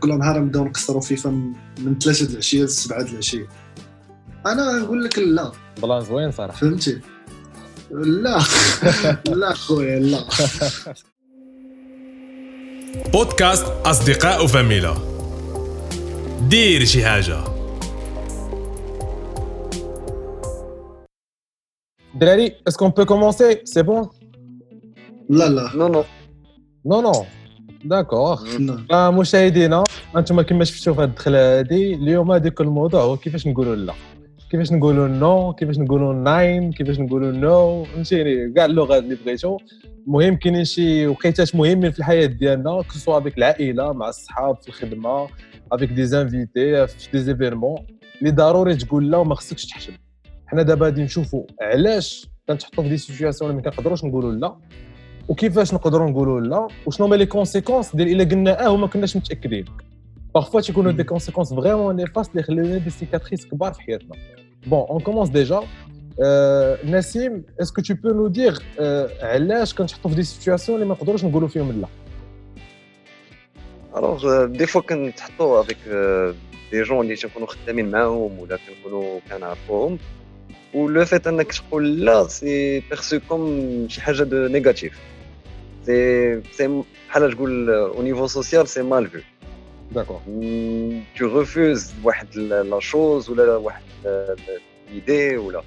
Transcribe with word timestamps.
كل 0.00 0.18
نهار 0.18 0.40
نبداو 0.40 0.64
نقصروا 0.64 1.00
فيفا 1.00 1.30
من 1.78 1.98
3 1.98 2.26
العشية 2.30 2.64
ل 2.64 2.68
7 2.68 3.00
العشية. 3.00 3.48
أنا 4.46 4.72
نقول 4.72 5.04
لك 5.04 5.18
لا. 5.18 5.52
plan 5.82 6.00
زوين 6.00 6.30
صراحة. 6.30 6.58
فهمتي؟ 6.58 7.00
لا. 7.90 8.38
لا 9.40 9.52
خويا 9.52 9.98
لا. 9.98 10.24
بودكاست 13.12 13.64
أصدقاء 13.64 14.46
فاميلا. 14.46 14.94
دير 16.48 16.84
شي 16.84 17.04
حاجة. 17.04 17.44
دراري 22.14 22.56
est-ce 22.68 22.79
qu'on 22.79 22.88
peut 22.88 23.04
commencer 23.04 23.60
c'est 23.64 23.82
bon 23.82 24.08
لا 25.30 25.48
لا. 25.48 25.70
non 25.74 25.88
non 25.88 26.04
non 26.86 27.00
non 27.00 27.24
d'accord 27.84 28.44
مشاهدينا 28.92 29.84
أنتم 30.16 30.40
كما 30.40 30.64
شفتوا 30.64 30.94
في 30.94 31.00
هذه 31.00 31.04
الدخله 31.04 31.60
هذه 31.60 31.94
اليوم 31.94 32.32
هذيك 32.32 32.60
الموضوع 32.60 33.02
هو 33.02 33.16
كيفاش 33.16 33.46
نقولوا 33.46 33.76
لا 33.76 33.92
كيفاش 34.50 34.72
نقولوا 34.72 35.08
non 35.08 35.52
كيفاش 35.52 35.78
نقولوا 35.78 36.14
nein 36.14 36.72
كيفاش 36.72 36.98
نقولوا 37.00 37.32
no 37.32 37.84
فهمتيني 37.84 38.52
كاع 38.52 38.64
اللغات 38.64 39.02
اللي 39.02 39.16
بغيتو 39.24 39.58
المهم 40.06 40.36
كاينين 40.36 40.64
شي 40.64 41.06
وقيتات 41.06 41.54
مهمين 41.54 41.90
في 41.90 41.98
الحياة 41.98 42.26
ديالنا 42.26 42.82
que 42.82 42.94
ce 42.94 43.02
soit 43.02 43.18
avec 43.18 43.38
العائله 43.38 43.92
مع 43.92 44.08
الصحاب 44.08 44.56
في 44.56 44.68
الخدمه 44.68 45.28
avec 45.72 45.90
des 45.92 46.06
invités 46.06 46.86
في 46.86 47.10
des 47.12 47.18
événements 47.18 47.86
اللي 48.20 48.30
ضروري 48.30 48.74
تقول 48.76 49.10
لا 49.10 49.18
وما 49.18 49.34
خصكش 49.34 49.66
تحشم 49.66 49.92
حنا 50.46 50.62
دابا 50.62 50.86
غادي 50.86 51.02
نشوفوا 51.02 51.44
علاش 51.60 52.26
كنتحطوا 52.48 52.84
في 52.84 52.90
des 52.90 52.96
situations 52.96 53.50
اللي 53.50 53.62
ما 53.62 53.70
كنقدروش 53.70 54.04
نقولوا 54.04 54.32
لا 54.32 54.56
وكيفاش 55.28 55.74
نقدروا 55.74 56.10
نقولوا 56.10 56.40
لا؟ 56.40 56.68
وشنو 56.86 57.06
هما 57.06 57.16
les 57.16 57.26
conséquences 57.26 57.96
ديال 57.96 58.08
إلا 58.08 58.24
قلنا 58.24 58.66
آه 58.66 58.70
وما 58.70 58.86
كناش 58.86 59.16
متأكدين. 59.16 59.64
parfois 60.34 60.60
تيكونوا 60.60 60.92
des 60.92 61.04
conséquences 61.04 61.54
vraiment 61.54 61.96
néfastes 61.96 62.30
اللي 62.30 62.40
يخليونا 62.40 62.78
des 62.78 62.90
cicatrices 62.90 63.46
كبار 63.46 63.72
في 63.72 63.80
حياتنا. 63.80 64.16
bon 64.66 64.86
on 64.90 65.00
commence 65.00 65.28
déjà 65.28 65.62
نسيم 66.84 67.44
est-ce 67.60 67.75
que 67.75 67.82
tu 67.82 67.94
peux 67.94 68.08
nous 68.08 68.28
dire 68.28 68.62
علاش 69.22 69.74
كنتحطوا 69.74 70.10
في 70.10 70.16
des 70.16 70.22
situations 70.22 70.76
اللي 70.76 70.88
ما 70.88 70.94
نقدروش 70.94 71.24
نقولوا 71.24 71.48
فيهم 71.48 71.80
لا؟ 71.80 71.88
alors 73.96 74.44
des 74.44 74.66
fois 74.66 74.80
كنتحطوا 74.80 75.60
avec 75.60 75.76
des 76.72 76.82
gens 76.82 77.00
اللي 77.00 77.16
تنكونوا 77.16 77.48
خدامين 77.48 77.90
معاهم 77.90 78.38
ولا 78.38 78.58
كنكونوا 78.66 79.20
كنعرفوهم 79.30 79.98
و 80.74 80.84
le 80.84 81.04
fait 81.04 81.26
أنك 81.26 81.52
تقول 81.52 82.04
لا 82.04 82.28
c'est 82.28 82.80
perçu 82.80 83.18
comme 83.28 83.86
شي 83.88 84.00
حاجة 84.00 84.22
de 84.22 84.46
négatif 84.46 84.98
c'est 85.86 86.42
c'est 86.52 86.82
بحال 87.08 87.32
تقول 87.32 87.70
au 87.70 88.02
niveau 88.02 88.26
social 88.26 88.68
c'est 88.68 88.82
mal 88.82 89.10
vu 89.10 89.18
d'accord 89.92 90.20
tu 91.18 91.38
refuses 91.38 91.92
واحد 92.04 92.36
la 92.36 92.80
chose 92.80 93.30
ولا 93.30 93.56
واحد 93.56 93.82
l'idée 94.92 95.36
ولا 95.36 95.62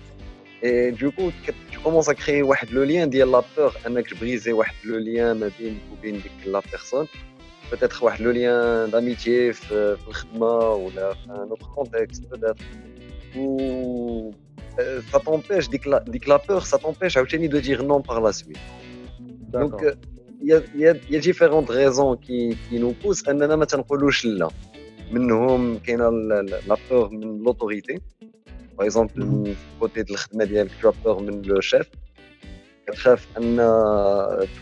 et 0.64 0.92
du 0.92 1.05
coup 1.05 1.32
tu 1.72 1.80
commences 1.80 2.10
à 2.10 2.14
créer 2.14 2.44
واحد 2.44 2.72
le 2.72 2.84
lien 2.84 3.10
ديال 3.10 3.32
la 3.32 3.44
peur 3.58 3.74
انك 3.88 4.10
تبريزي 4.10 4.52
واحد 4.52 4.76
le 4.84 4.98
lien 4.98 5.32
ما 5.32 5.52
بينك 5.60 5.78
وبين 5.92 6.14
ديك 6.14 6.32
la 6.46 6.62
personne 6.72 7.08
peut-être 7.72 8.04
واحد 8.04 8.22
le 8.22 8.32
lien 8.32 8.92
d'amitié 8.92 9.54
في 9.56 9.98
في 9.98 10.08
الخدمة 10.08 10.70
ولا 10.74 11.14
في 11.14 11.26
un 11.30 11.50
autre 11.50 11.68
contexte 11.76 12.24
peut-être. 12.34 12.64
Ou 13.36 14.34
euh, 14.80 15.02
ça 15.12 15.20
t'empêche 15.20 15.70
ديك 15.70 15.88
la 15.88 16.04
ديك 16.08 16.28
la 16.30 16.38
peur 16.38 16.66
ça 16.66 16.78
t'empêche 16.78 17.18
عاوتاني 17.18 17.48
de 17.48 17.60
dire 17.60 17.84
non 17.84 18.02
par 18.02 18.22
la 18.22 18.34
suite. 18.34 18.58
Donc 19.54 19.72
d'accord 19.72 19.96
il 20.42 20.48
y 20.48 20.54
a, 20.54 20.62
il 20.74 20.82
y, 20.82 20.88
a, 20.88 20.94
il 21.10 21.14
y 21.14 21.18
a 21.18 21.20
différentes 21.20 21.70
raisons 21.70 22.16
qui, 22.16 22.58
qui 22.70 22.80
nous 22.80 22.94
poussent. 22.94 23.30
اننا 23.30 23.56
ما 23.56 23.66
تنقولوش 23.66 24.26
لا 24.26 24.48
منهم 25.12 25.78
كاينة 25.78 26.10
la 26.10 26.78
peur 26.92 27.10
من 27.10 27.44
l'autorité 27.44 28.00
par 28.78 28.86
exemple 28.86 29.26
من 29.26 29.56
côté 29.80 30.04
ديال 30.04 30.12
الخدمه 30.12 30.46
ديالك 30.46 30.72
tu 30.82 30.92
as 31.06 31.11
peur 31.11 31.22
من 31.22 31.42
le 31.42 31.62
chef 31.62 31.90
كتخاف 32.88 33.28
ان 33.38 33.58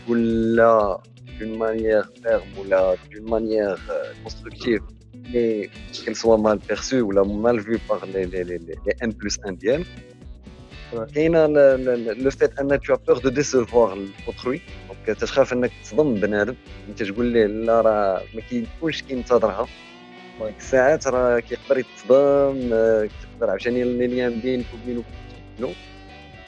تقول 0.04 0.56
لا 0.56 1.00
d'une 1.40 1.58
manière 1.58 2.02
ferme 2.02 2.58
ولا 2.58 2.96
d'une 3.12 3.30
manière 3.30 3.78
constructive 4.22 4.82
et 5.34 5.70
qu'elle 6.02 6.16
soit 6.16 6.40
mal 6.46 6.58
perçue 6.70 7.02
ou 7.06 7.10
la 7.12 7.24
mal 7.46 7.58
vue 7.60 7.78
par 7.90 8.00
les, 8.12 8.24
les, 8.32 8.42
les, 8.50 8.58
les 8.86 8.94
N 9.08 9.12
plus 9.12 9.36
1 9.46 9.50
ديالك 9.58 9.86
Ouais. 9.86 10.09
كاينة 11.14 11.46
le 12.14 12.30
fait 12.30 12.60
أن 12.60 12.72
t'as 12.72 12.98
peur 13.06 13.20
de 13.20 13.30
décevoir 13.30 13.96
autrui 14.28 14.60
donc 15.06 15.18
تخاف 15.20 15.52
إنك 15.52 15.70
تصدم 15.84 16.14
بنادم 16.14 16.54
أنت 16.88 17.02
تقول 17.02 17.26
ليه 17.26 17.46
لا 17.46 17.80
راه 17.80 18.22
ما 18.34 18.40
كيكونش 18.40 19.02
كينتظرها. 19.02 19.66
ديك 20.40 20.56
الساعات 20.58 21.06
راه 21.06 21.40
كيقدر 21.40 21.78
يتصدم 21.78 22.58
كتقدر 23.06 23.50
عاوتاني 23.50 23.84
les 23.84 24.06
liens 24.06 24.40
بينك 24.40 24.64
وبينه. 24.74 25.02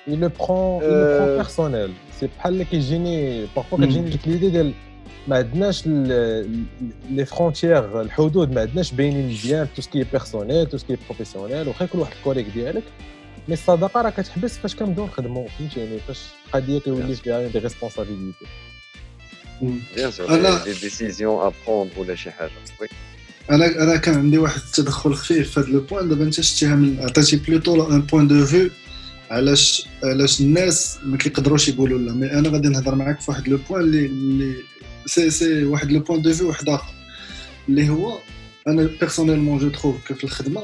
Il 0.09 0.19
le 0.21 0.29
prend 0.41 0.81
il 0.83 0.89
le 1.01 1.07
prend 1.17 1.29
Euh, 1.29 1.43
personnel. 1.43 1.91
c'est 2.21 2.27
بحال 2.39 2.53
اللي 2.53 2.65
كيجيني 2.65 3.41
مم. 3.41 3.85
كتجيني 3.85 4.11
ديك 4.11 4.29
l'idée 4.29 4.51
ديال 4.51 4.73
ما 5.29 5.37
عندناش 5.37 5.87
les 5.87 7.25
frontières 7.27 8.01
الحدود 8.01 8.53
ما 8.53 8.61
عندناش 8.61 8.93
باينين 8.93 9.29
مزيان 9.29 9.69
تو 9.77 9.83
سكي 9.83 10.05
بيرسونيل 10.13 10.67
تو 10.67 10.77
سكي 10.77 10.97
بروفيسيونيل 11.07 11.69
واخا 11.69 11.85
يكون 11.85 12.01
واحد 12.01 12.13
ال 12.19 12.22
collègue 12.22 12.47
ديالك 12.55 12.83
mais 13.49 13.55
الصداقه 13.55 14.03
راه 14.03 14.11
كتحبس 14.11 14.59
فاش 14.59 14.75
كنبداو 14.77 15.07
نخدموا 15.07 15.49
فهمتيني؟ 15.59 15.99
فاش 16.09 16.19
القضية 16.47 16.79
كيولي 16.81 17.15
فيها 17.17 17.49
des 17.49 17.59
responsabilités 17.59 18.47
bien 19.97 20.11
sûr 20.11 20.27
أنا- 20.29 20.65
des 20.65 20.73
décisions 20.73 21.47
à 21.47 21.53
prendre 21.67 21.99
ولا 22.01 22.15
شي 22.15 22.31
حاجة. 22.31 22.51
oui 22.81 22.89
أنا 23.51 23.67
أنا 23.67 23.97
كان 23.97 24.15
عندي 24.15 24.39
واحد 24.39 24.61
التدخل 24.61 25.15
خفيف 25.15 25.51
في 25.51 25.61
هذا 25.61 25.69
le 25.69 25.81
point 25.81 26.09
دابا 26.09 26.25
أنت 26.25 26.41
شتيها 26.41 26.75
من 26.75 27.01
عطيتي 27.01 27.37
plutôt 27.37 27.91
un 27.93 28.01
point 28.01 28.29
de 28.29 28.47
vue 28.47 28.71
علاش 29.31 29.87
علاش 30.05 30.41
الناس 30.41 30.99
ما 31.05 31.17
كيقدروش 31.17 31.69
يقولوا 31.69 31.99
لا. 31.99 32.13
mais 32.13 32.33
أنا 32.33 32.49
غادي 32.49 32.69
نهضر 32.69 32.95
معاك 32.95 33.21
في 33.21 33.31
واحد 33.31 33.49
le 33.49 33.59
point 33.71 33.83
اللي 33.83 34.07
اللي 34.07 34.55
سي 35.07 35.31
سي 35.31 35.65
واحد 35.65 35.93
le 35.93 36.01
point 36.01 36.23
de 36.23 36.33
vue 36.33 36.49
واحد 36.49 36.69
اخر 36.69 36.93
اللي 37.69 37.89
هو 37.89 38.19
أنا 38.69 38.83
personnellement 39.01 39.59
je 39.59 39.69
trouve 39.69 40.13
في 40.13 40.25
الخدمة 40.25 40.63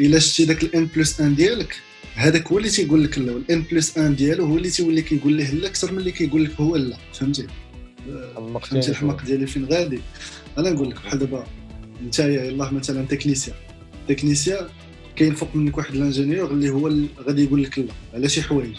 إلا 0.00 0.18
شتي 0.18 0.44
داك 0.44 0.62
ال 0.62 0.75
N 0.75 0.88
plus 0.96 1.20
1 1.20 1.34
ديالك. 1.34 1.76
هذاك 2.14 2.46
هو 2.52 2.58
اللي 2.58 2.68
تيقول 2.68 3.04
لك 3.04 3.18
لا 3.18 3.32
وال 3.32 3.53
N 3.53 3.64
plus 3.72 3.98
1 3.98 4.16
ديالو 4.16 4.44
هو 4.44 4.56
اللي 4.56 4.70
تيولي 4.70 5.02
كيقول 5.02 5.32
ليه 5.32 5.50
لا 5.50 5.66
أكثر 5.66 5.92
من 5.92 5.98
اللي 5.98 6.12
كيقول 6.12 6.44
لك 6.44 6.60
هو 6.60 6.76
لا. 6.76 6.96
فهمتي؟ 7.12 7.46
فهمتي 8.62 8.90
الحماق 8.90 9.24
ديالي 9.24 9.46
فين 9.46 9.64
غادي؟ 9.64 10.00
أنا 10.58 10.70
نقول 10.70 10.90
لك 10.90 10.94
بحال 10.96 11.18
دابا 11.18 11.46
انت 12.02 12.18
يلاه 12.18 12.74
مثلا 12.74 13.06
technicien 13.06 13.56
technicien 14.08 14.66
كاين 15.16 15.34
فوق 15.34 15.56
منك 15.56 15.78
واحد 15.78 15.94
ل 15.94 16.00
ingénieur 16.00 16.50
اللي 16.50 16.70
هو 16.70 16.86
اللي 16.86 17.06
غادي 17.26 17.44
يقول 17.44 17.62
لك 17.62 17.78
لا 17.78 17.92
على 18.14 18.28
شي 18.28 18.42
حوايج 18.42 18.76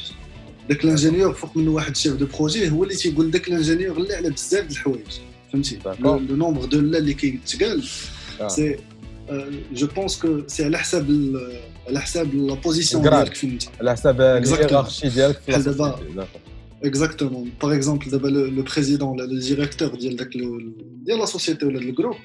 داك 0.69 0.83
ل 0.83 0.88
ingénieur 0.88 1.33
فوق 1.33 1.57
منه 1.57 1.71
واحد 1.71 1.95
chef 1.95 2.13
de 2.13 2.25
projet 2.25 2.69
هو 2.69 2.83
اللي 2.83 2.95
تيقول 2.95 3.31
داك 3.31 3.47
ل 3.47 3.52
ingénieur 3.52 3.99
لا 3.99 4.17
على 4.17 4.29
بزاف 4.29 4.65
د 4.65 4.71
الحوايج. 4.71 5.11
فهمتي. 5.53 5.79
le 5.99 6.19
nombre 6.19 6.65
de 6.65 6.79
لا 6.79 6.97
اللي 6.97 7.13
كيتقال 7.13 7.83
آه. 8.41 8.47
c'est 8.47 8.75
je 9.73 9.87
pense 9.87 10.19
que 10.21 10.47
c'est 10.47 10.65
على 10.65 10.77
حساب 10.77 11.09
ال- 11.09 11.59
على 11.87 12.01
حساب 12.01 12.35
la 12.35 12.53
position 12.53 13.03
ال 13.03 13.06
grade. 13.06 13.23
ديالك 13.23 13.35
فين 13.35 13.51
انت 13.51 13.63
على 13.79 13.91
حساب 13.91 14.17
Exactement. 14.45 14.53
ال 14.53 14.58
hiérarchie 14.58 15.09
ديالك 15.09 15.39
في 15.39 15.51
بحال 15.51 15.63
دابا 15.63 15.87
ال 15.89 15.92
société. 15.92 16.13
D'accord. 16.15 16.41
Exactement 16.83 17.51
par 17.61 17.75
exemple 17.75 18.09
دابا 18.09 18.27
le 18.27 18.63
président 18.63 19.09
ولا 19.09 19.23
le 19.23 19.39
directeur 19.39 19.95
ديال 19.95 20.15
داك 20.15 20.35
ال- 20.35 20.73
ديال 21.03 21.17
la 21.19 21.25
société 21.25 21.65
ولا 21.65 21.79
ال 21.79 21.84
groupe 21.84 22.15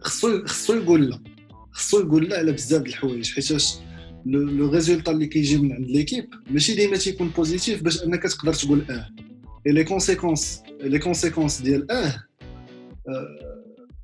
خصو 0.00 0.44
خصو 0.46 0.74
يقول 0.74 1.10
لا 1.10 1.20
خصو 1.72 2.00
يقول 2.00 2.28
لا 2.28 2.38
على 2.38 2.52
بزاف 2.52 2.82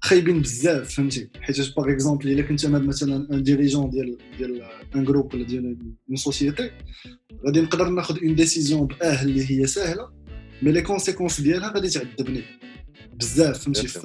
خايبين 0.02 0.40
بزاف 0.42 0.94
فهمتي؟ 0.94 1.28
حيتاش 1.40 1.74
par 1.74 1.90
exemple 1.92 2.28
الا 2.28 2.42
كنت 2.42 2.64
أنا 2.64 2.78
مثلا 2.78 3.26
un 3.32 3.42
dirigeant 3.42 3.90
ديال 3.90 4.18
ديال 4.38 4.62
un 4.96 5.04
groupe 5.04 5.34
ولا 5.34 5.44
ديال 5.44 5.76
une 6.08 6.16
société 6.16 6.70
غادي 7.46 7.60
نقدر 7.60 7.88
ناخذ 7.88 8.18
une 8.22 8.34
décision 8.34 8.86
باه 8.86 9.22
اللي 9.22 9.50
هي 9.50 9.66
سهله 9.66 10.08
mais 10.62 10.72
les 10.72 10.82
conséquences 10.82 11.40
ديالها 11.40 11.72
غادي 11.72 11.88
تعذبني 11.88 12.42
بزاف 13.14 13.58
فهمتي. 13.58 13.86
في 13.88 14.00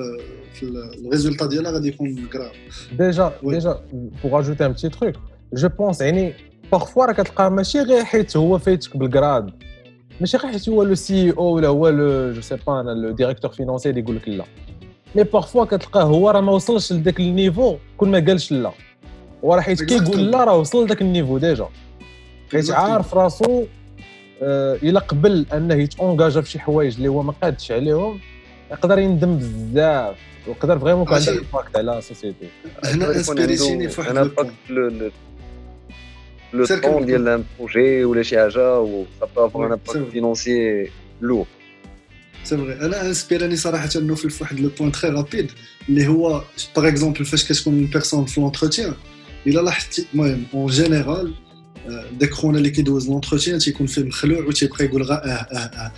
في 0.53 0.63
ال 1.05 1.10
résultat 1.10 1.45
ديالها 1.45 1.71
غادي 1.71 1.87
يكون 1.87 2.27
grave 2.27 2.51
Déjà. 2.99 3.33
Déjà 3.43 3.79
pour 4.23 4.39
ajouter 4.39 4.65
un 4.65 4.71
petit 4.71 4.89
truc 4.89 5.15
je 5.53 5.69
pense 5.69 6.01
يعني 6.01 6.33
parfois 6.71 7.05
راه 7.05 7.13
كتلقى 7.13 7.51
ماشي 7.51 7.79
غير 7.79 8.03
حيت 8.03 8.37
هو 8.37 8.57
فايتك 8.57 8.97
بال 8.97 9.13
grade 9.13 9.51
ماشي 10.21 10.37
غير 10.37 10.51
حيت 10.51 10.69
هو 10.69 10.83
le 10.83 10.95
CEO 10.95 11.43
ولا 11.43 11.67
هو 11.67 11.89
le 11.89 12.33
je 12.33 12.41
sais 12.41 12.57
pas 12.67 12.81
أنا 12.81 12.91
le 12.91 13.11
directeur 13.11 13.51
financier 13.51 13.89
اللي 13.89 14.01
يقول 14.01 14.15
لك 14.15 14.29
لا. 14.29 14.45
mais 15.15 15.23
parfois 15.23 15.65
كتلقاه 15.65 16.03
هو 16.03 16.29
راه 16.29 16.41
ما 16.41 16.51
وصلش 16.51 16.93
لذاك 16.93 17.19
ال 17.19 17.27
niveau 17.27 17.77
كون 17.97 18.11
ما 18.11 18.19
قالش 18.19 18.51
لا 18.51 18.71
وراه 19.43 19.61
حيت 19.61 19.83
كيقول 19.83 20.31
لا 20.31 20.43
راه 20.43 20.57
وصل 20.57 20.85
لذاك 20.85 21.01
ال 21.01 21.06
niveau 21.06 21.37
déjà 21.37 21.67
حيت 22.51 22.71
عارف 22.71 23.13
راسو 23.13 23.65
آه، 24.41 24.75
الا 24.83 24.99
قبل 24.99 25.45
انه 25.53 25.73
يت 25.75 25.92
engaga 25.92 26.41
في 26.41 26.49
شي 26.49 26.59
حوايج 26.59 26.95
اللي 26.95 27.07
هو 27.07 27.23
ما 27.23 27.33
قادش 27.43 27.71
عليهم 27.71 28.19
يقدر 28.71 28.99
يندم 28.99 29.37
بزاف 29.37 30.15
ويقدر 30.47 30.79
vraiment 30.79 31.03
يكون 31.03 31.17
عنده 31.17 31.31
impact 31.31 31.77
على 31.77 31.97
ال 31.97 32.03
société 32.03 32.47
هنا 32.83 33.07
inspiréتيني 33.15 33.89
في 33.89 34.01
واحد 34.01 34.15
le 36.53 36.65
temps. 36.65 37.05
ديال 37.05 37.27
un 37.27 37.43
projet 37.59 38.05
ولا 38.05 38.23
شي 38.23 38.37
حاجة 38.39 38.79
et 38.79 39.03
ça 39.19 39.25
peut 39.35 39.45
avoir 39.45 39.67
un. 39.67 39.71
impact 39.71 40.11
financier 40.11 40.89
lourd 41.21 41.45
vrai 42.45 42.73
أنا 42.73 43.07
inspirاني 43.07 43.55
صراحة 43.55 43.89
انه 43.95 44.15
في 44.15 44.43
واحد 44.43 44.59
le 44.59 44.69
point 44.79 44.91
très 44.91 45.11
rapide 45.11 45.51
اللي 45.89 46.07
هو 46.07 46.43
par 46.75 46.87
exemple 46.87 47.25
فاش 47.25 47.51
كتكون 47.51 47.73
une 47.73 47.85
personne 47.85 48.25
في 48.25 48.41
l'entretien 48.41 48.93
الا 49.47 49.61
لاحظتي 49.61 50.05
المهم 50.13 50.43
en 50.53 50.67
général 50.71 51.33
داك 52.19 52.31
خونا 52.33 52.57
اللي 52.57 52.69
كيدوز 52.69 53.09
l'entretien 53.09 53.59
تيكون 53.59 53.87
فيه 53.87 54.03
مخلوع 54.03 54.39
وتيبقى 54.45 54.85
يقول 54.85 55.03
غا 55.03 55.15
آه 55.15 55.29
آه 55.29 55.57
آه 55.57 55.91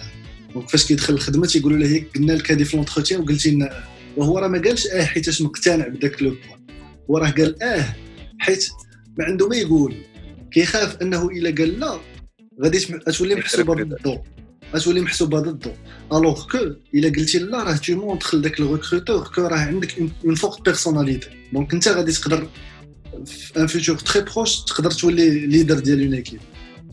donc 0.53 0.69
فاش 0.69 0.85
كيدخل 0.85 1.13
الخدمه 1.13 1.45
تيقولوا 1.47 1.77
له 1.77 1.87
هيك 1.87 2.17
قلنا 2.17 2.33
لك 2.33 2.51
هذه 2.51 2.63
في 2.63 2.77
l'entretien 2.77 3.21
وقلتي 3.21 3.51
لنا 3.51 3.77
آه 3.77 3.83
وهو 4.17 4.39
راه 4.39 4.47
ما 4.47 4.61
قالش 4.61 4.87
آه 4.87 5.05
حيتاش 5.05 5.41
مقتنع 5.41 5.87
بداك 5.87 6.21
le 6.21 6.29
point 6.29 6.59
هو 7.09 7.17
راه 7.17 7.29
قال 7.29 7.63
آه 7.63 7.85
حيت 8.39 8.67
ما 9.17 9.25
عنده 9.25 9.47
ما 9.47 9.55
يقول. 9.55 9.95
كيخاف 10.51 11.01
أنه 11.01 11.29
إلا 11.29 11.49
قال 11.49 11.79
لا 11.79 11.99
غادي 12.63 12.79
تولي 13.17 13.35
محسوبة 13.35 13.83
ضده 13.83 14.23
غتولي 14.75 15.01
محسوبة 15.01 15.39
ضده 15.39 15.71
alors 16.13 16.47
que 16.47 16.57
إلا 16.95 17.09
قلتي 17.09 17.39
لا 17.39 17.63
راه 17.63 17.75
tu 17.75 17.95
montres 17.95 18.35
لذاك 18.35 18.59
ال 18.59 18.66
recruteur 18.66 19.27
que 19.35 19.41
راه 19.41 19.57
عندك 19.57 19.99
une 20.25 20.35
forte 20.35 20.65
personnalité 20.65 21.29
donc 21.53 21.73
أنت 21.73 21.87
غادي 21.87 22.11
تقدر 22.11 22.47
في 23.25 23.59
un 23.59 23.67
futur 23.67 23.95
très 23.97 24.23
proche 24.23 24.59
تقدر 24.63 24.91
تولي 24.91 25.29
leader 25.47 25.79
ديال 25.79 26.03
une 26.03 26.13
équipe 26.13 26.39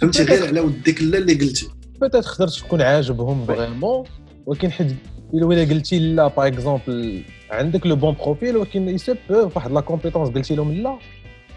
فهمتي؟ 0.00 0.23
غير 0.23 0.47
على 0.47 0.61
وديك 0.61 1.03
لا 1.03 1.19
اللي 1.19 1.35
قلتي. 1.35 1.69
peut-être 2.00 2.25
تقدر 2.25 2.49
تكون 2.49 2.82
عاجبهم 2.82 3.47
vraiment 3.46 4.05
ولكن 4.47 4.71
حيت 4.71 4.87
إلا 5.35 5.47
ولا 5.47 5.65
قلتي 5.65 5.99
لا 5.99 6.29
par 6.28 6.46
exemple 6.46 7.22
عندك 7.50 7.87
le 7.87 7.96
bon 7.96 8.14
profil 8.14 8.56
ولكن 8.56 8.88
يسو 8.88 9.15
بو 9.31 9.50
واحد 9.56 9.73
la 9.72 9.81
compétence 9.81 10.28
قلتي 10.29 10.55
لهم 10.55 10.73
لا. 10.73 10.99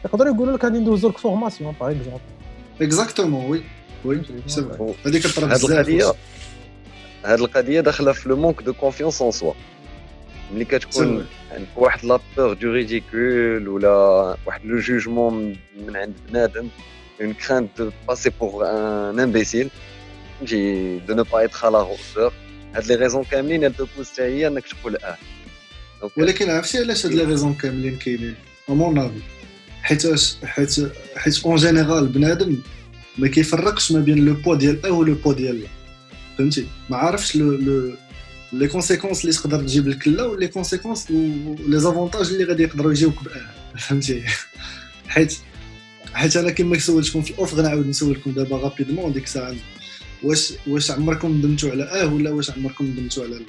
يقدروا 0.06 0.36
يقولوا 0.36 0.58
لك 0.58 0.64
غادي 0.64 0.78
ندوزو 0.80 1.10
لك 1.10 1.18
formation 1.18 1.74
par 1.80 1.92
exemple 1.92 2.20
exactement 2.82 3.46
oui 3.52 3.62
oui 4.08 4.22
c'est 4.48 4.62
vrai 4.62 4.94
هذيك 5.06 5.28
كطرا 5.28 5.54
هاد 5.54 5.64
القضية 5.64 5.98
بزاف 5.98 6.16
هاد 7.26 7.40
القضية 7.40 7.82
داخله 7.82 8.12
في 8.12 8.30
لو 8.30 8.36
مونك 8.36 8.62
دو 8.62 8.74
كونفيونس 8.74 9.22
ان 9.22 9.32
سوا 9.32 9.54
ملي 10.54 10.66
كتكون 10.66 11.26
عندك 11.52 11.68
واحد 11.76 12.06
لا 12.06 12.20
بور 12.38 12.54
دو 12.54 12.72
ريديكول 12.72 13.68
ولا 13.68 13.90
واحد 14.46 14.66
لو 14.66 14.80
جوجمون 14.80 15.58
من 15.88 15.96
عند 15.96 16.14
بنادم 16.30 16.68
اون 17.22 17.34
كرانت 17.34 17.70
دو 17.78 17.92
باسي 18.08 18.32
بور 18.40 18.66
ان 18.66 19.20
امبيسيل 19.20 19.70
فهمتي 20.38 21.00
دو 21.00 21.14
نو 21.14 21.24
با 21.24 21.40
ايتر 21.40 21.70
لا 21.70 21.78
هوتور 21.78 22.34
هاد 22.76 22.86
لي 22.86 22.96
ريزون 22.96 23.24
كاملين 23.24 23.66
ال 23.66 23.76
تبوز 23.76 24.12
حتى 24.14 24.22
هي 24.22 24.48
انك 24.48 24.64
تقول 24.68 24.96
آه 24.96 25.18
ولكن 26.18 26.50
عرفتي 26.50 26.78
علاش 26.78 27.06
هاد 27.06 27.14
لي 27.14 27.24
ريزون 27.24 27.54
كاملين 27.54 27.98
كاينين 27.98 28.36
امون 28.70 28.98
افي 28.98 29.22
حيتاش 29.82 30.38
حيت 30.44 30.76
حيت 31.16 31.46
اون 31.46 31.56
جينيرال 31.56 32.08
بنادم 32.08 32.58
ما 33.18 33.28
كيفرقش 33.28 33.92
ما 33.92 34.00
بين 34.00 34.26
le 34.26 34.34
poids 34.34 34.56
ديال 34.56 34.86
آه 34.86 34.90
و 34.90 34.99
le 34.99 35.16
poids 35.16 35.34
ديال 35.34 35.62
لا 35.62 35.68
فهمتي؟ 36.38 36.68
ما 36.90 36.98
عارفش 36.98 37.36
le 37.36 37.52
le 37.52 37.94
les 38.54 38.68
conséquences 38.68 39.22
اللي 39.22 39.36
تقدر 39.36 39.62
تجيب 39.62 39.88
لك 39.88 40.08
لا 40.08 40.24
و 40.24 40.30
les 40.30 40.48
conséquences 40.48 41.12
les 41.68 41.80
avantages 41.80 42.28
اللي 42.28 42.44
غادي 42.44 42.64
يقدروا 42.64 42.92
يجيوك 42.92 43.16
فهمتي؟ 43.80 44.24
حيت 45.08 45.38
حيت 46.14 46.38
أنا 46.38 46.52
كما 46.52 46.80
سولتكم 46.80 47.22
في 47.22 47.32
ال 47.32 47.37
off 47.37 47.54
غنعاود 47.54 47.88
نسولكم 47.88 48.32
دابا 48.32 48.58
rapidement 48.58 49.14
ديك 49.14 49.24
الساعة. 49.24 49.56
واش 50.24 50.54
واش 50.68 50.92
عمركم 50.92 51.32
ندمتوا 51.32 51.72
على 51.72 51.84
آه 51.84 52.14
ولا 52.14 52.30
واش 52.30 52.52
عمركم 52.52 52.86
ندمتوا 52.86 53.24
على 53.24 53.36
لا 53.36 53.46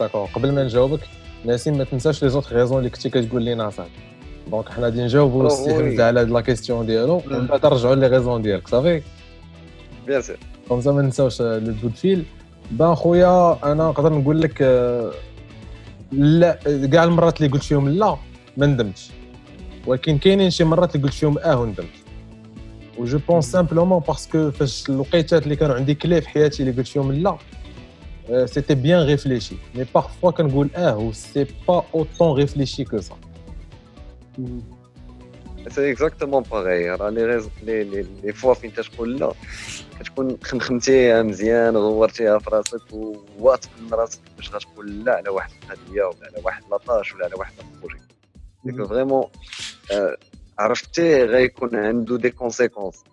d'accord 0.00 0.26
قبل 0.26 0.52
ما 0.52 0.64
نجاوبك 0.64 1.00
ناسين 1.44 1.78
ما 1.78 1.84
تنساش 1.84 2.22
les 2.22 2.30
autres 2.30 2.56
raisons 2.56 2.78
اللي 2.78 2.90
كنتي 2.90 3.10
كتقول 3.10 3.42
لينا 3.42 3.70
صاحبي 3.70 3.92
donc 4.50 4.68
حنا 4.68 4.84
غادي 4.84 5.02
نجاوبوا 5.02 5.46
السي. 5.46 5.74
حمزه 5.74 6.04
على 6.04 6.20
هاد 6.20 6.30
la 6.30 6.40
question 6.40 6.86
ديالو 6.86 7.22
ومن 7.26 7.46
بعد 7.46 7.66
نرجعوا 7.66 7.94
les 7.94 8.06
raisons 8.06 8.42
ديالك 8.42 8.68
صافي 8.68 9.02
bien 10.06 10.22
sûr 10.22 10.36
comme 10.68 10.82
ما 10.96 11.02
نساوش 11.02 11.42
لو 11.42 11.74
بو 11.82 11.88
فيل 11.88 12.24
بان 12.70 12.94
خويا 12.94 13.58
أنا 13.72 13.88
نقدر 13.88 14.12
نقول 14.12 14.40
لك 14.40 14.62
لا 16.12 16.58
كاع 16.92 17.04
المرات 17.04 17.40
اللي 17.40 17.52
قلت 17.52 17.62
فيهم 17.62 17.88
لا 17.88 18.16
ما 18.56 18.66
ندمتش 18.66 19.10
ولكن 19.86 20.18
كاينين 20.18 20.50
شي 20.50 20.64
مرات 20.64 20.96
اللي 20.96 21.06
قلت 21.06 21.14
فيهم 21.14 21.38
آه 21.38 21.60
وندمت 21.60 21.86
et 22.98 23.04
je 23.04 23.18
pense 23.28 23.52
simplement 23.52 23.98
parce 23.98 24.31
que 24.31 24.50
فاش 24.50 24.88
الوقيتات 24.90 25.42
اللي 25.42 25.56
كانوا 25.56 25.74
عندي 25.74 25.94
كلي 25.94 26.20
في 26.20 26.28
حياتي 26.28 26.62
اللي 26.62 26.72
قلت 26.72 26.88
فيهم 26.88 27.12
لا 27.12 27.36
c'était 28.46 28.74
bien 28.74 29.06
réfléchi 29.06 29.54
mais 29.74 29.86
parfois 29.94 30.30
كنقول 30.30 30.68
آه 30.76 30.96
et 30.98 31.12
c'est 31.12 31.46
pas 31.68 31.84
autant 31.94 32.36
réfléchi 32.36 32.84
que 32.84 33.00
ça 33.00 33.14
c'est 35.68 35.92
exactement 35.92 36.42
pareil 36.42 36.90
راه 36.90 37.10
لي 37.10 37.40
لي 37.62 38.02
لي 38.22 38.32
فوا 38.32 38.54
فين 38.54 38.72
تقول 38.72 39.16
لا. 39.18 39.32
كتكون 40.00 40.38
خمخمتيها 40.42 41.22
مزيان 41.22 41.76
غورتيها 41.76 42.38
في 42.38 42.50
راسك 42.50 42.80
وواثق 42.92 43.70
من 43.80 43.94
راسك 43.94 44.20
باش 44.36 44.54
غتقول 44.54 45.04
لا 45.04 45.12
على 45.14 45.28
واحد 45.28 45.50
القضية 45.62 46.02
ولا 46.04 46.26
على 46.26 46.42
واحد 46.44 46.62
la 46.70 46.83
tâche 46.83 47.14
ولا 47.14 47.24
على 47.24 47.34
واحد 47.34 47.52
ال 47.74 47.78
projet. 47.78 48.02
ديك 48.64 48.84
vraiment 48.88 49.24
عرفتي 50.58 51.24
غيكون 51.24 51.76
عنده 51.76 52.16
des 52.16 52.30
conséquences 52.30 53.04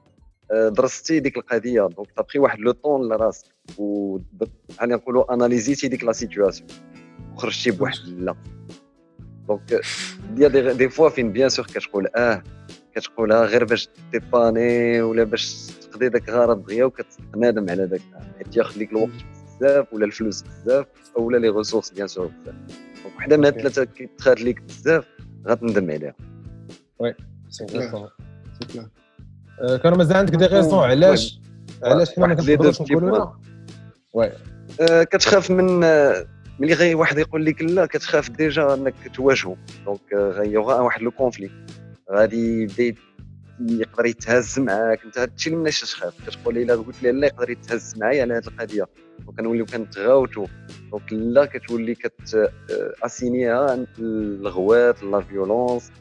درستي 0.51 1.19
ديك 1.19 1.37
القضية. 1.37 1.87
donc 1.87 2.11
t'as 2.15 2.27
pris 2.27 2.39
واحد 2.39 2.59
le 2.59 2.71
temps 2.71 3.09
لراسك 3.09 3.45
و 3.77 4.17
يعني 4.79 4.93
نقولوا 4.93 5.33
اناليزيتي 5.33 5.87
ديك 5.87 6.03
la 6.03 6.11
situation 6.11 6.69
وخرجتي 7.33 7.71
بواحد 7.71 7.97
لا. 8.07 8.35
donc 9.47 9.81
ديال 10.33 10.51
des, 10.51 10.73
des 10.73 10.89
fois 10.89 11.09
فين 11.09 11.31
bien 11.31 11.49
sûr 11.49 11.65
كتقول 11.65 12.07
آه 12.15 12.43
كتقولها 12.95 13.45
غير 13.45 13.63
باش 13.65 13.89
تيباني 14.11 15.01
ولا 15.01 15.23
باش 15.23 15.67
تقضي 15.91 16.09
داك 16.09 16.29
غرض 16.29 16.65
دغيا 16.65 16.85
وكتنادم 16.85 17.69
على 17.69 17.87
داك 17.87 18.01
حيت 18.37 18.57
ياخذ 18.57 18.79
لك 18.79 18.91
الوقت 18.91 19.09
بزاف 19.59 19.93
ولا 19.93 20.05
الفلوس 20.05 20.41
بزاف 20.41 20.85
أولا 21.17 21.37
les 21.37 21.49
ressources 21.49 21.89
bien 21.89 22.07
sûr 22.07 22.25
بزاف. 22.25 22.55
donc 23.03 23.15
وحده 23.17 23.37
من 23.37 23.45
هاد 23.45 23.55
الثلاثة 23.55 23.83
كيتخاد 23.83 24.39
ليك 24.39 24.61
بزاف 24.61 25.05
غتندم 25.47 25.91
عليها. 25.91 26.13
c'est. 27.49 27.65
آه، 29.61 29.77
كانوا 29.77 29.97
مازال 29.97 30.17
عندك 30.17 30.35
des 30.35 30.45
raisons 30.45 30.79
علاش 30.79 31.39
علاش 31.83 32.11
حنا 32.15 32.27
ما 32.27 32.33
كنقدروش 32.35 32.81
نقولوا 32.81 33.27
oui 34.13 34.31
آه، 34.81 35.03
كتخاف 35.03 35.51
من 35.51 35.83
آه، 35.83 36.25
ملي 36.63 36.73
غي 36.73 36.95
واحد 36.95 37.17
يقول 37.17 37.45
لك 37.45 37.61
لا 37.61 37.85
كتخاف 37.85 38.29
déjà 38.29 38.73
انك 38.73 38.93
تواجهه 39.13 39.57
donc 39.85 40.13
آه، 40.13 40.29
غيوغا 40.29 40.81
واحد 40.81 41.01
le 41.01 41.11
conflit 41.11 41.49
غادي 42.11 42.61
يبدا 42.61 42.95
يقدر 43.59 44.05
يتهز 44.05 44.59
معاك. 44.59 44.99
انت 45.05 45.17
هادشي 45.17 45.49
اللي 45.49 45.61
مناش 45.61 45.81
تخاف. 45.81 46.13
كتقول 46.27 46.57
إلا 46.57 46.75
قلت 46.75 47.03
لي 47.03 47.11
لا 47.11 47.27
يقدر 47.27 47.49
يتهز 47.49 47.97
معايا 47.97 48.21
على 48.21 48.33
هاد 48.33 48.47
القضية. 48.47 48.87
وكنوليو 49.27 49.65
كنتغاوتو. 49.65 50.45
donc 50.91 51.13
لا 51.13 51.45
كتولي 51.45 51.95
كت 51.95 52.51
اسينيها 53.03 53.85
الغوات 53.99 55.03
la 55.03 55.21
violence 55.21 55.91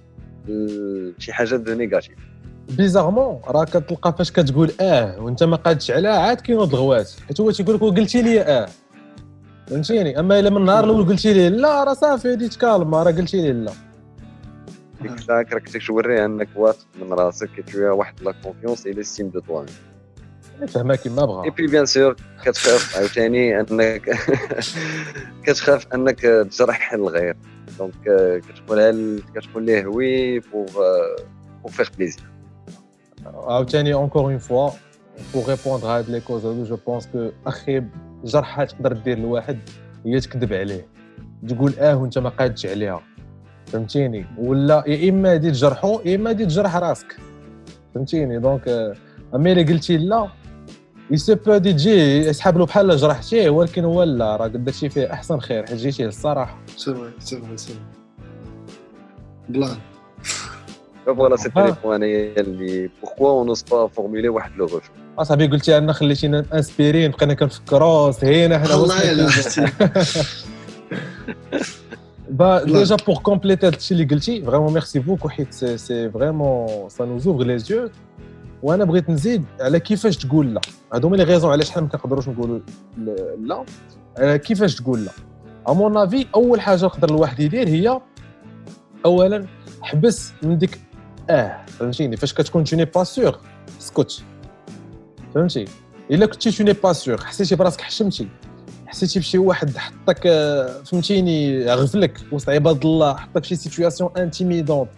شي 1.18 1.32
حاجة 1.32 1.56
de 1.56 1.74
négatif 1.74 2.16
bizarrement 2.70 3.40
راه 3.46 3.64
كتلقى 3.64 4.14
فاش 4.18 4.32
كتقول 4.32 4.72
آه 4.80 5.20
وانت 5.20 5.42
ما 5.42 5.56
قادش 5.56 5.90
عليها 5.90 6.18
عاد 6.18 6.50
هاد 6.50 6.50
الغوات 6.50 7.10
حيت 7.28 7.40
هو 7.40 7.50
تيقول 7.50 7.74
لك 7.74 7.80
قلتي 7.80 8.22
لي 8.22 8.40
آه. 8.40 8.68
فهمتيني؟ 9.66 10.20
أما 10.20 10.38
إلا 10.38 10.50
من 10.50 10.56
النهار 10.56 10.84
الأول 10.84 11.06
قلتي 11.08 11.32
لي 11.32 11.48
لا 11.48 11.84
راه 11.84 11.94
صافي 11.94 12.28
هادي 12.32 12.48
تكالما 12.48 13.02
راه 13.02 13.10
قلتي 13.12 13.42
لي 13.42 13.52
لا. 13.52 13.72
ديك 15.02 15.12
الساعة 15.12 15.46
راك 15.52 15.68
توريها 15.86 16.24
إنك 16.24 16.48
واثق 16.56 16.86
من 17.02 17.12
راسك 17.12 17.48
كتوريها 17.56 17.90
واحد 17.92 18.22
la 18.22 18.34
confiance 18.44 18.86
et 18.86 18.92
l'estime 18.92 19.28
de 19.28 19.40
toi 19.40 19.64
فهمها 20.68 20.96
كيما 20.96 21.22
اي 21.22 21.26
بغا 21.26 21.50
puis 21.50 21.66
bien 21.66 21.86
sûr 21.86 22.16
كتخاف 22.44 22.96
عاوتاني 22.96 23.60
إنك 23.60 24.02
كتخاف 25.46 25.86
إنك 25.94 26.20
تجرح 26.20 26.92
الغير. 26.92 27.36
donc 27.78 27.92
كتقولها 28.48 28.92
ل- 28.92 29.22
كتقول 29.34 29.64
ليه 29.66 29.86
oui 29.86 30.38
pour 30.38 30.66
pour 31.62 31.72
faire 31.72 31.88
plaisir 31.98 32.24
عاوتاني 33.26 33.94
encore 33.94 34.22
une 34.24 34.38
fois 34.38 34.70
هاد 35.84 36.10
les 36.10 36.20
causes 36.20 36.46
هادو 36.46 36.64
je 36.64 36.76
pense 36.86 37.06
que 37.06 37.30
أخي 37.46 37.82
جرحة 38.24 38.64
تقدر 38.64 38.92
دير 38.92 39.18
لواحد 39.18 39.58
هي 40.06 40.20
تكذب 40.20 40.52
عليه. 40.52 40.86
تقول 41.48 41.72
آه 41.78 41.96
وانت 41.96 42.18
ما 42.18 42.28
قادش 42.28 42.66
عليها. 42.66 43.02
فهمتيني؟ 43.66 44.26
ولا 44.38 44.84
يا 44.86 45.10
إما 45.10 45.36
دي 45.36 45.50
تجرحو 45.50 46.00
يا 46.04 46.16
إما 46.16 46.32
دي 46.32 46.46
تجرح 46.46 46.76
راسك. 46.76 47.16
فهمتيني؟ 47.94 48.38
donc 48.38 48.68
آه، 48.68 48.94
اما 49.34 49.52
الا 49.52 49.72
قلتي 49.72 49.96
لا. 49.96 50.28
il 51.10 51.22
se 51.22 51.34
peut 51.34 51.56
دي 51.56 51.72
تجي 51.72 52.16
يسحب 52.18 52.58
له 52.58 52.66
بحال 52.66 52.96
جرحتيه 52.96 53.50
ولكن 53.50 53.84
هو 53.84 54.02
لا 54.02 54.36
راه 54.36 54.46
درتي 54.46 54.88
فيه 54.88 55.12
أحسن 55.12 55.38
خير 55.40 55.66
حيت 55.66 55.76
جيتيه 55.76 56.06
الصراحه 56.06 56.58
سي 56.76 56.94
فري 56.94 57.10
سي 57.18 57.40
فري 57.40 57.56
سي 57.56 57.74
بلان 59.48 59.76
voilà. 61.06 61.36
les 61.56 61.74
points 61.84 62.02
اللي 62.02 62.90
pourquoi 63.02 63.30
on 63.30 63.46
n'ose 63.46 63.62
pas 63.62 63.86
formuler 63.86 64.28
واحد 64.28 64.56
le 64.56 64.64
refus 64.64 64.92
أصاحبي 65.18 65.46
قلتي 65.46 65.78
أنا 65.78 65.92
خليتينا 65.92 66.44
انسبيرين 66.54 67.10
بقينا 67.10 67.34
كنفكروا 67.34 68.10
سهينا 68.10 68.58
حنا 68.58 68.74
والله 68.74 69.12
الا 69.12 69.28
bah 72.30 72.64
déjà 72.64 72.96
pour 72.96 73.16
compléter 73.16 73.66
هادشي 73.66 73.94
اللي 73.94 74.04
قلتي 74.04 74.42
vraiment 74.42 74.72
merci 74.72 74.98
beaucoup 74.98 75.28
حيت 75.28 75.54
c'est 75.54 76.10
vraiment 76.10 76.88
ça 76.88 77.04
nous 77.04 77.42
les 77.42 77.58
yeux 77.58 77.90
وأنا 78.62 78.84
بغيت 78.84 79.10
نزيد 79.10 79.44
على 79.60 79.80
كيفاش 79.80 80.16
تقول 80.16 80.54
لا 80.54 80.60
هادو 80.94 81.08
هما 81.08 81.16
les 81.16 81.22
raisons 81.22 81.52
علاش 81.52 81.70
حنا 81.70 81.82
ما 81.82 81.88
كنقدروش 81.88 82.28
نقولوا 82.28 82.60
لا 83.42 83.64
على 84.18 84.38
كيفاش 84.38 84.74
تقول 84.74 85.04
لا 85.04 85.10
à 85.68 85.72
mon 85.72 85.96
avis 85.96 86.26
اول 86.34 86.60
حاجة 86.60 86.84
يقدر 86.84 87.10
الواحد 87.10 87.40
يدير 87.40 87.68
هي 87.68 88.00
اولا 89.04 89.46
حبس 89.82 90.32
من 90.42 90.58
ديك 90.58 90.80
آه 91.30 91.56
فهمتيني 91.66 92.16
فاش 92.16 92.34
كتكون 92.34 92.64
tu 92.64 92.76
n'es 92.76 92.84
pas 92.84 93.04
sûr 93.04 93.36
سكوت 93.78 94.22
فهمتي؟ 95.34 95.64
إلا 96.10 96.26
كنتي 96.26 96.50
tu 96.50 96.64
n'es 96.64 96.72
pas 96.72 96.92
sûr 96.92 97.24
حسيتي 97.24 97.56
براسك 97.56 97.80
حشمتي. 97.80 98.28
حسيتي 98.86 99.18
بشي 99.18 99.38
واحد 99.38 99.76
حطك 99.76 100.26
آه، 100.26 100.82
فهمتيني 100.82 101.66
غفلك 101.66 102.20
وسط 102.32 102.48
عباد 102.48 102.84
الله 102.84 103.14
حطك 103.16 103.44
شي 103.44 103.56
situation 103.56 104.10
intimidante 104.16 104.88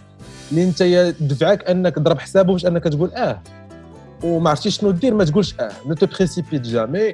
اللي 0.51 0.65
أنت 0.65 0.83
دفعك 1.21 1.71
أنك 1.71 1.95
تضرب 1.95 2.19
حسابه 2.19 2.53
باش 2.53 2.67
أنك 2.67 2.85
تقول 2.85 3.11
آه. 3.11 3.43
وما 4.25 4.51
عرفتيش 4.51 4.79
شنو 4.79 4.91
دير 4.91 5.15
ما 5.15 5.25
تقولش 5.25 5.55
آه. 5.61 5.71
ne 5.87 5.95
te 5.95 6.07
précipite 6.07 6.63
jamais 6.63 7.09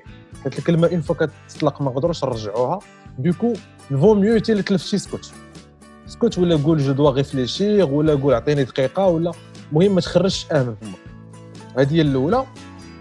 هاد 0.44 0.54
الكلمة 0.58 0.88
une 0.88 1.00
fois 1.00 1.14
كتطلق 1.48 1.82
ما 1.82 1.90
نقدروش 1.90 2.24
نرجعوها. 2.24 2.78
donc 3.18 3.52
vaut 3.90 4.14
mieux 4.14 4.38
تتلف 4.38 4.86
شي 4.86 4.98
سكوت 4.98 5.32
سكوت 6.06 6.38
ولا 6.38 6.56
قول 6.56 6.78
je 6.78 6.92
dois 6.92 7.10
réfléchir 7.10 7.84
ولا 7.84 8.14
قول 8.14 8.34
عطيني 8.34 8.64
دقيقة 8.64 9.06
ولا 9.06 9.32
المهم 9.72 9.94
ما 9.94 10.00
تخرجش 10.00 10.46
آه 10.52 10.62
من 10.62 10.74
فمك. 10.80 10.98
هذه 11.78 11.94
هي 11.94 12.00
الأولى. 12.00 12.44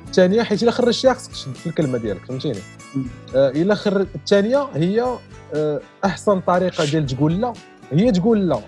الثانية 0.09 0.43
حيت 0.43 0.63
إلا 0.63 0.71
خرجتيها 0.71 1.13
خصك 1.13 1.31
تشد 1.31 1.53
في 1.55 1.67
الكلمة 1.67 1.97
ديالك 1.97 2.25
فهمتيني؟ 2.25 2.59
آه 3.35 3.49
إلا 3.49 3.75
خر 3.75 4.01
الثانية 4.15 4.67
هي 4.73 5.17
آه 5.55 5.79
أحسن 6.05 6.39
طريقة 6.39 6.85
ديال 6.85 7.05
تقول 7.05 7.41
لا 7.41 7.53
هي 7.91 8.11
تقول 8.11 8.49
لا. 8.49 8.59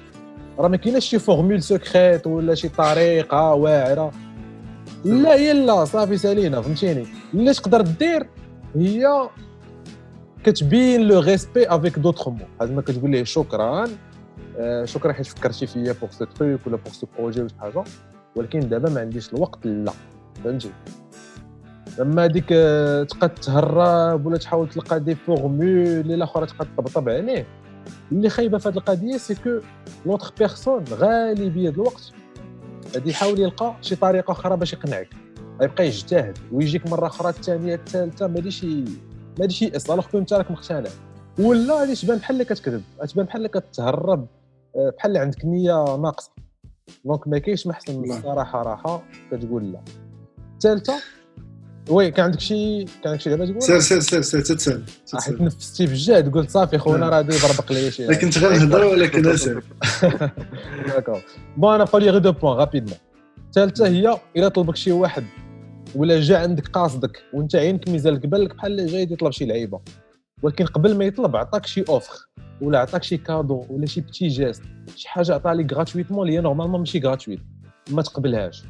راه 0.60 0.67
ما 0.67 0.77
كايناش 0.77 1.05
شي 1.05 1.19
formule 1.19 1.63
secrète 1.63 2.27
ولا 2.27 2.55
شي 2.55 2.69
طريقة 2.69 3.53
واعرة. 3.53 4.12
لا 5.05 5.33
هي 5.36 5.53
لا 5.53 5.86
صافي 5.86 6.17
سالينا 6.17 6.62
فهمتيني؟ 6.62 7.05
اللي 7.33 7.53
تقدر 7.53 7.81
دير 7.81 8.27
هي 8.75 9.29
كتبين 10.43 11.01
le 11.01 11.19
respect 11.19 11.67
avec 11.67 12.00
d'autres 12.00 12.29
mots 12.29 12.45
هذا 12.62 12.74
ما 12.75 12.81
كتقول 12.81 13.12
ليه 13.12 13.24
شكرا 13.24 13.88
آه 14.57 14.86
شكرا 14.86 15.13
حيت 15.13 15.25
فكرتي 15.25 15.67
فيا 15.67 15.95
pour 16.01 16.10
ce 16.12 16.25
truc 16.25 16.60
ولا 16.67 16.77
pour 16.77 16.93
ce 16.93 17.07
projet 17.17 17.39
ولا 17.39 17.50
شي 17.50 17.55
حاجة. 17.60 17.83
ولكن 18.36 18.60
دابا 18.60 18.89
ما 18.89 19.01
عنديش 19.01 19.33
الوقت 19.33 19.65
لا. 19.65 19.91
فهمتي؟ 20.43 20.71
اما 22.00 22.25
هذيك 22.25 22.45
آه، 22.51 23.03
تبقى 23.03 23.29
تهرب 23.29 24.25
ولا 24.25 24.38
تحاول 24.38 24.69
تلقى 24.69 25.00
des 25.00 25.15
formules 25.15 25.67
اللي 25.67 26.15
الاخرى 26.15 26.45
تبقى 26.45 26.65
تطبطب 26.65 27.10
عليه 27.10 27.45
اللي 28.12 28.29
خايبة 28.29 28.57
في 28.57 28.69
هذه 28.69 28.77
القضية 28.77 29.17
c'est 29.17 29.36
que 29.36 29.60
l'autre 30.05 30.33
personne 30.39 30.83
غالبية 30.91 31.69
الوقت 31.69 32.12
غادي 32.95 33.10
يحاول 33.10 33.39
يلقى 33.39 33.75
شي 33.81 33.95
طريقة 33.95 34.31
أخرى 34.31 34.57
باش 34.57 34.74
يقنعك. 34.74 35.10
غيبقى 35.62 35.88
يجتهد 35.88 36.38
ويجيك 36.51 36.88
مرة 36.88 37.07
أخرى 37.07 37.29
الثانية 37.29 37.75
الثالثة 37.75 38.27
ما 38.27 38.39
ديش 38.39 38.63
ما 38.63 38.86
غاديش 39.41 39.62
يأس 39.62 39.89
alors 39.89 40.05
أنت 40.15 40.33
راك 40.33 40.51
مقتنع. 40.51 40.89
ولا 41.39 41.79
غادي 41.79 41.95
تبان 41.95 42.17
بحال 42.17 42.36
اللي 42.36 42.45
كتكذب 42.45 42.83
تبان 43.10 43.25
بحال 43.25 43.38
اللي 43.38 43.50
كتهرب 43.50 44.27
آه، 44.75 44.93
بحال 44.98 45.12
اللي 45.12 45.19
عندك 45.19 45.45
نية 45.45 45.98
ناقصة. 45.98 46.31
donc 47.05 47.27
ما 47.27 47.38
كاينش 47.38 47.67
ما 47.67 47.74
أحسن 47.74 48.00
من 48.00 48.12
الصراحة 48.12 48.62
راحة 48.62 49.03
كتقول 49.31 49.71
لا. 49.71 49.81
الثالثة 50.53 50.93
وي 51.89 52.11
كان 52.11 52.25
عندك 52.25 52.39
شي 52.39 52.85
كان 52.85 52.91
عندك 53.05 53.21
شي 53.21 53.29
لعبه 53.29 53.45
تقول؟ 53.45 53.61
سير 53.61 53.79
سير 53.79 54.00
سير 54.01 54.21
سير 54.21 54.41
تتسال 54.41 54.83
حيت 55.13 55.35
تنفستي 55.35 55.88
في 55.88 55.93
الجهد 55.93 56.33
قلت 56.33 56.50
صافي 56.50 56.77
خونا 56.77 57.09
راه 57.09 57.15
غادي 57.15 57.35
يبربق 57.35 57.71
لي 57.71 57.91
شي. 57.91 58.15
كنت 58.15 58.38
غير 58.38 58.59
نهضر 58.59 58.85
ولكن 58.85 59.27
اسير 59.27 59.63
d'accord 60.88 61.21
bon 61.57 61.75
أنا 61.75 61.85
فالي 61.85 62.09
غير 62.09 62.21
deux 62.21 62.31
points 62.31 62.57
rapidement 62.57 62.98
الثالثه 63.47 63.88
هي 63.88 64.17
إلا 64.38 64.47
طلبك 64.47 64.75
شي 64.75 64.91
واحد 64.91 65.23
ولا 65.95 66.21
جا 66.21 66.38
عندك 66.38 66.67
قاصدك 66.67 67.23
وانت 67.33 67.55
عينك 67.55 67.89
ميزان 67.89 68.17
بالك 68.17 68.55
بحال 68.55 68.79
اللي 68.79 68.91
جاي 68.91 69.03
يطلب 69.03 69.31
شي 69.31 69.45
لعيبة. 69.45 69.79
ولكن 70.43 70.65
قبل 70.65 70.97
ما 70.97 71.05
يطلب 71.05 71.35
عطاك 71.35 71.65
شي 71.65 71.83
offre 71.89 72.29
ولا 72.61 72.79
عطاك 72.79 73.03
شي 73.03 73.17
cadeau 73.17 73.65
ولا 73.69 73.85
شي 73.85 74.01
petit 74.01 74.27
geste 74.27 74.63
شي 74.95 75.09
حاجة 75.09 75.33
عطاها 75.33 75.53
لك 75.53 75.73
gratuitement 75.74 76.27
اللي 76.27 76.38
هي 76.38 76.41
normalement 76.41 76.79
ماشي 76.79 77.00
gratuite 77.00 77.39
ما 77.89 78.01
تقبلهاش. 78.01 78.63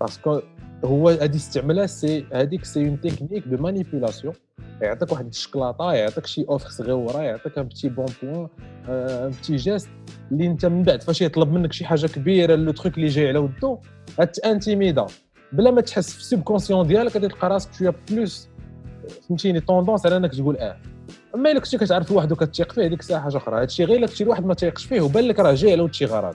parce 0.00 0.25
que 0.25 0.40
هو 0.84 1.08
هذه 1.08 1.36
استعملها 1.36 1.86
c'est 1.86 2.26
هذيك 2.32 2.64
c'est 2.64 2.88
une 2.88 3.00
technique 3.00 3.48
de 3.48 3.56
manipulation 3.62 4.34
يعطيك 4.82 5.12
واحد 5.12 5.26
الشكلاطة 5.26 5.92
يعطيك 5.92 6.26
شي 6.26 6.44
offre 6.48 6.68
صغيرة 6.68 7.22
يعطيك 7.22 7.58
un 7.58 7.64
petit 7.64 7.88
bon 7.88 8.06
point 8.22 8.48
un 8.88 9.30
petit 9.30 9.56
geste 9.56 9.88
اللي 10.32 10.46
انت 10.46 10.66
من 10.66 10.82
بعد 10.82 11.02
فاش 11.02 11.22
يطلب 11.22 11.52
منك 11.52 11.72
شي 11.72 11.84
حاجة 11.84 12.06
كبيرة 12.06 12.54
le 12.54 12.72
truc 12.72 12.96
اللي 12.96 13.08
جاي 13.08 13.28
على 13.28 13.38
ودو 13.38 13.78
غتانتيميدا 14.20 15.06
بلا 15.52 15.70
ما 15.70 15.80
تحس 15.80 16.12
في 16.12 16.20
ال 16.20 16.25
subconscient 16.25 16.86
ديالك 16.86 17.14
غادي 17.14 17.28
تلقى 17.28 17.48
راسك 17.48 17.72
شوية 17.72 17.94
plus 18.10 18.48
فهمتيني؟ 19.28 19.60
tendance 19.60 20.06
على 20.06 20.16
انك 20.16 20.34
تقول 20.34 20.56
آه. 20.56 20.76
أما 21.34 21.50
إلا 21.50 21.60
كنتي 21.60 21.78
كتعرف 21.78 22.12
واحد 22.12 22.32
وكتثيق 22.32 22.72
فيه 22.72 22.82
هذيك 22.86 23.00
الساعة 23.00 23.20
حاجة 23.20 23.36
أخرى. 23.36 23.62
هادشي 23.62 23.84
غير 23.84 23.98
إلا 23.98 24.06
كنتي 24.06 24.24
واحد 24.24 24.46
ما 24.46 24.54
تيقش 24.54 24.84
فيه 24.84 25.00
وبان 25.00 25.24
لك 25.24 25.38
راه 25.38 25.54
جاي 25.54 25.72
على 25.72 25.92
شي 25.92 26.04
غرض. 26.04 26.34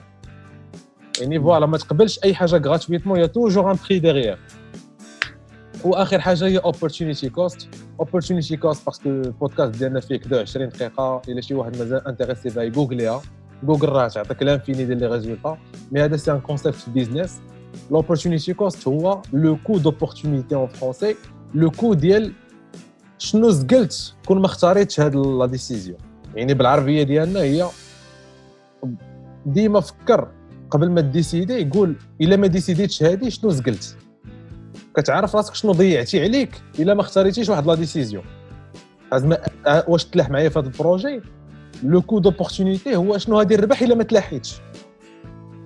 يعني 1.20 1.40
voilà 1.40 1.66
ما 1.66 1.78
تقبلش 1.78 2.20
أي 2.24 2.34
حاجة 2.34 2.56
gratuitement 2.56 3.20
y 3.20 3.26
a 3.26 3.31
toujours 3.31 3.70
un 3.70 3.76
prix 3.88 3.98
derrière 3.98 4.38
واخر 5.84 6.20
حاجة 6.20 6.46
هي 6.46 6.58
opportunity 6.58 7.28
cost 7.28 7.68
opportunity 8.00 8.56
cost 8.56 8.86
parce 8.86 9.00
que 9.00 9.08
ال 9.08 9.17
podcast 9.17 9.78
ديالنا 9.78 10.00
فيه 10.00 10.16
كدا 10.16 10.40
20 10.40 10.68
دقيقة. 10.68 11.22
إلا 11.28 11.40
شي 11.40 11.54
واحد 11.54 11.76
مازال 11.76 12.08
intéressé 12.08 12.48
بها 12.48 12.62
ي 12.62 12.68
googler 12.68 13.10
يها 13.10 13.22
جوجل 13.62 13.88
راه 13.88 14.08
تعطيك 14.08 14.42
l'infini 14.42 14.84
ديال 14.84 14.98
les 14.98 15.06
résultats 15.06 15.58
mais 15.92 16.04
هذا 16.04 16.16
c'est 16.16 16.32
un 16.32 16.40
concept 16.40 16.74
في 16.74 16.88
ال 16.88 16.94
business 16.94 17.40
l'opportunity 17.90 18.54
cost 18.54 18.88
هو 18.88 19.22
le 19.32 19.58
coût 19.64 19.78
d'opportunité 19.78 20.54
en 20.54 20.66
français 20.66 21.16
le 21.54 21.70
coût 21.70 21.94
ديال 21.94 22.32
شنو 23.18 23.50
زقلت 23.50 24.14
كون 24.26 24.38
ما 24.40 24.46
اختاريتش 24.46 25.00
هاد 25.00 25.14
la 25.14 25.46
décision 25.46 25.98
يعني 26.34 26.54
بالعربية 26.54 27.02
ديالنا 27.02 27.40
هي 27.40 27.68
ديما 29.46 29.80
فكر. 29.80 30.28
قبل 30.70 30.90
ما 30.90 31.00
ن 31.00 31.07
décider 31.07 31.54
يقول 31.54 31.94
إلا 32.20 32.36
ما 32.36 32.46
décidé 32.46 32.83
تش 32.83 33.02
هادي 33.02 33.30
شنو 33.30 33.50
زقلت؟ 33.50 33.96
كتعرف 34.96 35.36
راسك 35.36 35.54
شنو 35.54 35.72
ضيعتي 35.72 36.22
عليك 36.22 36.62
إلا 36.78 36.94
ما 36.94 37.00
اختاريتيش 37.00 37.48
واحد 37.48 37.66
la 37.66 37.74
décision. 37.74 38.24
زعما 39.14 39.38
واش 39.88 40.04
تلاح 40.04 40.30
معايا 40.30 40.48
في 40.48 40.58
هذا 40.58 40.66
ال 40.66 40.73
projet؟ 40.73 41.20
le 41.82 42.02
coût 42.02 42.18
d'opportunité 42.18 42.96
هو 42.96 43.18
شنو 43.18 43.38
غادي 43.38 43.56
نربح 43.56 43.82
إلا 43.82 43.94
ما 43.94 44.04
تلاحيتش. 44.04 44.60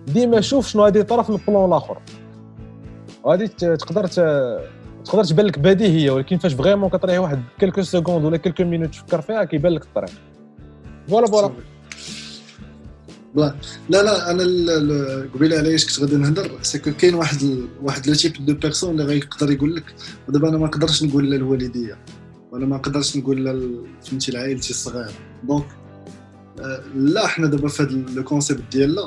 ديما 0.06 0.40
شوف 0.40 0.68
شنو 0.68 0.84
غادي 0.84 0.98
يطرا 0.98 1.22
في 1.22 1.30
ال 1.30 1.38
plan 1.38 1.68
الآخر. 1.68 2.02
غادي 3.26 3.48
تقدر 3.48 4.06
تقدر 5.04 5.24
تبان 5.24 5.46
لك 5.46 5.58
بديهية 5.58 6.10
ولكن 6.10 6.38
فاش 6.38 6.54
vraiment 6.54 6.90
كتريح 6.90 7.18
واحد 7.18 7.42
quelques 7.58 7.82
secondes 7.82 8.24
ولا 8.24 8.36
quelques 8.36 8.64
minutes 8.64 8.88
تفكر 8.88 9.20
فيها 9.20 9.44
كيبان 9.44 9.72
لك 9.72 9.82
الطريق. 9.82 10.10
voilà 11.08 11.26
voilà. 11.26 11.52
لا 13.34 13.54
لا 13.90 14.02
لا 14.02 14.30
أنا 14.30 14.44
قبيلة 15.34 15.58
علاش 15.58 15.86
كنت 15.86 16.00
غادي 16.00 16.16
نهضر؟ 16.16 16.58
parce 16.62 16.81
que 16.81 16.92
كاين 16.92 17.14
واحد. 17.14 17.66
واحد 17.82 18.06
le 18.06 18.14
type 18.14 18.46
de 18.46 18.54
personnes 18.54 18.90
اللي 18.90 19.04
غيقدر 19.04 19.50
يقول 19.50 19.76
لك 19.76 19.84
ودابا 20.28 20.48
أنا 20.48 20.58
ما 20.58 20.66
نقدرش 20.66 21.02
نقول 21.02 21.30
لا 21.30 21.36
لوالديا 21.36 21.98
ولا 22.52 22.66
ما 22.66 22.76
نقدرش 22.76 23.16
نقول 23.16 23.44
لا 23.44 23.82
فهمتي 24.04 24.32
لعائلتي 24.32 24.70
الصغيرة. 24.70 25.12
donc 25.44 25.64
آه، 26.60 26.82
لا 26.96 27.26
حنا 27.26 27.46
دابا 27.46 27.68
في 27.68 27.82
هذا 27.82 28.04
le 28.14 28.24
concept 28.24 28.62
ديالنا 28.72 29.06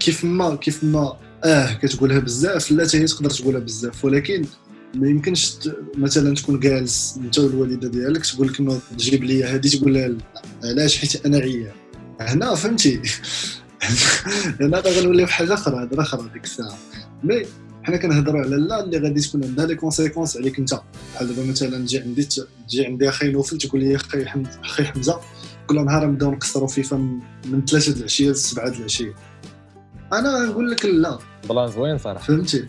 كيف 0.00 0.24
ما 0.24 0.54
كيف 0.54 0.84
ما 0.84 1.16
آه 1.44 1.72
كتقولها 1.72 2.18
بزاف 2.18 2.70
لا 2.70 2.86
حتى 2.86 2.98
هي 2.98 3.04
تقدر 3.06 3.30
تقولها 3.30 3.60
بزاف 3.60 4.04
ولكن 4.04 4.44
ما 4.94 5.08
يمكنش 5.08 5.54
مثلا 5.96 6.34
تكون 6.34 6.60
جالس 6.60 7.16
أنت 7.16 7.38
والوالدة 7.38 7.88
ديالك 7.88 8.26
تقول 8.26 8.48
لك 8.48 8.60
انه 8.60 8.80
تجيب 8.98 9.24
لي 9.24 9.44
هذه 9.44 9.68
تقول 9.68 9.94
لها 9.94 10.14
علاش؟ 10.64 10.98
حيت 10.98 11.26
أنا 11.26 11.38
عيان. 11.38 11.72
هنا 12.20 12.54
فهمتي؟ 12.54 13.02
هنا 14.60 14.78
غنوليو 14.80 15.26
بحاجه 15.26 15.54
أخرى 15.54 15.84
هضره 15.84 16.02
أخرى 16.02 16.28
ديك 16.32 16.44
الساعة. 16.44 16.78
mais 17.22 17.46
حنا 17.82 17.96
كنهضروا 17.96 18.40
على 18.40 18.56
لا 18.56 18.84
اللي 18.84 18.98
غادي 18.98 19.20
تكون 19.20 19.44
عندها 19.44 19.66
les 19.66 19.74
conséquences 19.74 20.36
عليك 20.36 20.58
أنت. 20.58 20.80
بحال 21.14 21.28
دابا 21.36 21.50
مثلا 21.50 21.78
تجي 21.78 21.98
عندي 21.98 22.24
تجي 22.24 22.86
عندي 22.86 23.08
أخي 23.08 23.28
نوفل 23.28 23.58
تقول 23.58 23.80
لي 23.80 23.96
أخي 23.96 24.26
حمزه 24.26 24.60
أخي 24.64 24.84
حمزة 24.84 25.20
كل 25.66 25.84
نهار 25.84 26.06
نبداو 26.06 26.30
نكسروا 26.30 26.68
فيفا 26.68 26.96
من 27.46 27.64
3 27.64 27.92
العشية 27.92 28.30
ل 28.30 28.36
7 28.36 28.68
العشية. 28.68 29.14
أنا 30.12 30.44
نقول 30.44 30.70
لك 30.70 30.84
لا. 30.84 31.18
plan 31.48 31.68
زوين 31.68 31.98
صراحة. 31.98 32.24
فهمتي؟ 32.26 32.66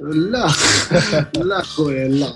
لا. 0.00 0.46
لا 1.50 1.62
خويا 1.62 2.08
لا. 2.08 2.32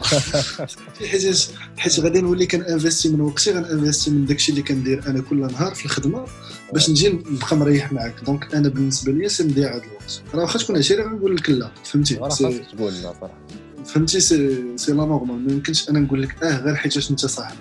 حيت 1.10 1.48
حيت 1.76 2.00
غادي 2.00 2.20
نولي 2.20 2.46
كن 2.46 2.59
investir 2.59 3.08
من 3.08 3.20
وقتي 3.20 3.52
غن 3.52 3.64
investir 3.64 4.10
من 4.10 4.24
داكشي 4.26 4.52
اللي 4.52 4.62
كندير 4.62 5.02
أنا 5.06 5.20
كل 5.20 5.36
نهار 5.40 5.74
في 5.74 5.84
الخدمة 5.84 6.24
باش 6.72 6.90
نجي 6.90 7.08
نبقى 7.08 7.56
مريح 7.56 7.92
معاك. 7.92 8.14
donc 8.26 8.54
أنا 8.54 8.68
بالنسبة 8.68 9.12
لي 9.12 9.28
c'est 9.28 9.44
مضيعه 9.44 9.70
الوقت. 9.76 10.22
راه 10.34 10.40
واخا 10.42 10.58
تكون 10.58 10.76
عشيره 10.76 11.02
غنقول 11.04 11.36
لك 11.36 11.50
لا. 11.50 11.70
فهمتي؟ 11.84 12.14
راه 12.14 12.28
c'est- 12.28 12.44
خاصك 12.44 12.64
تقول 12.76 12.92
لا 12.92 13.12
صراحة. 13.20 13.38
فهمتي؟ 13.86 14.20
c'est 14.20 14.76
c'est 14.76 14.92
la 14.92 15.04
norme. 15.04 15.46
ما 15.46 15.52
يمكنش 15.52 15.88
أنا 15.90 16.00
نقول 16.00 16.22
لك 16.22 16.42
آه 16.42 16.58
غير 16.60 16.74
حيتاش 16.74 17.10
انت 17.10 17.26
صاحبي. 17.26 17.58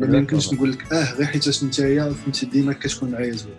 ما 0.00 0.16
يمكنش 0.18 0.52
نقول 0.52 0.72
لك 0.72 0.92
آه 0.92 1.14
غير 1.14 1.26
حيتاش 1.26 1.62
انت 1.62 1.74
فهمتي؟ 1.74 2.46
ديما 2.46 2.72
كتكون 2.72 3.10
معايا 3.10 3.32
زوين 3.32 3.54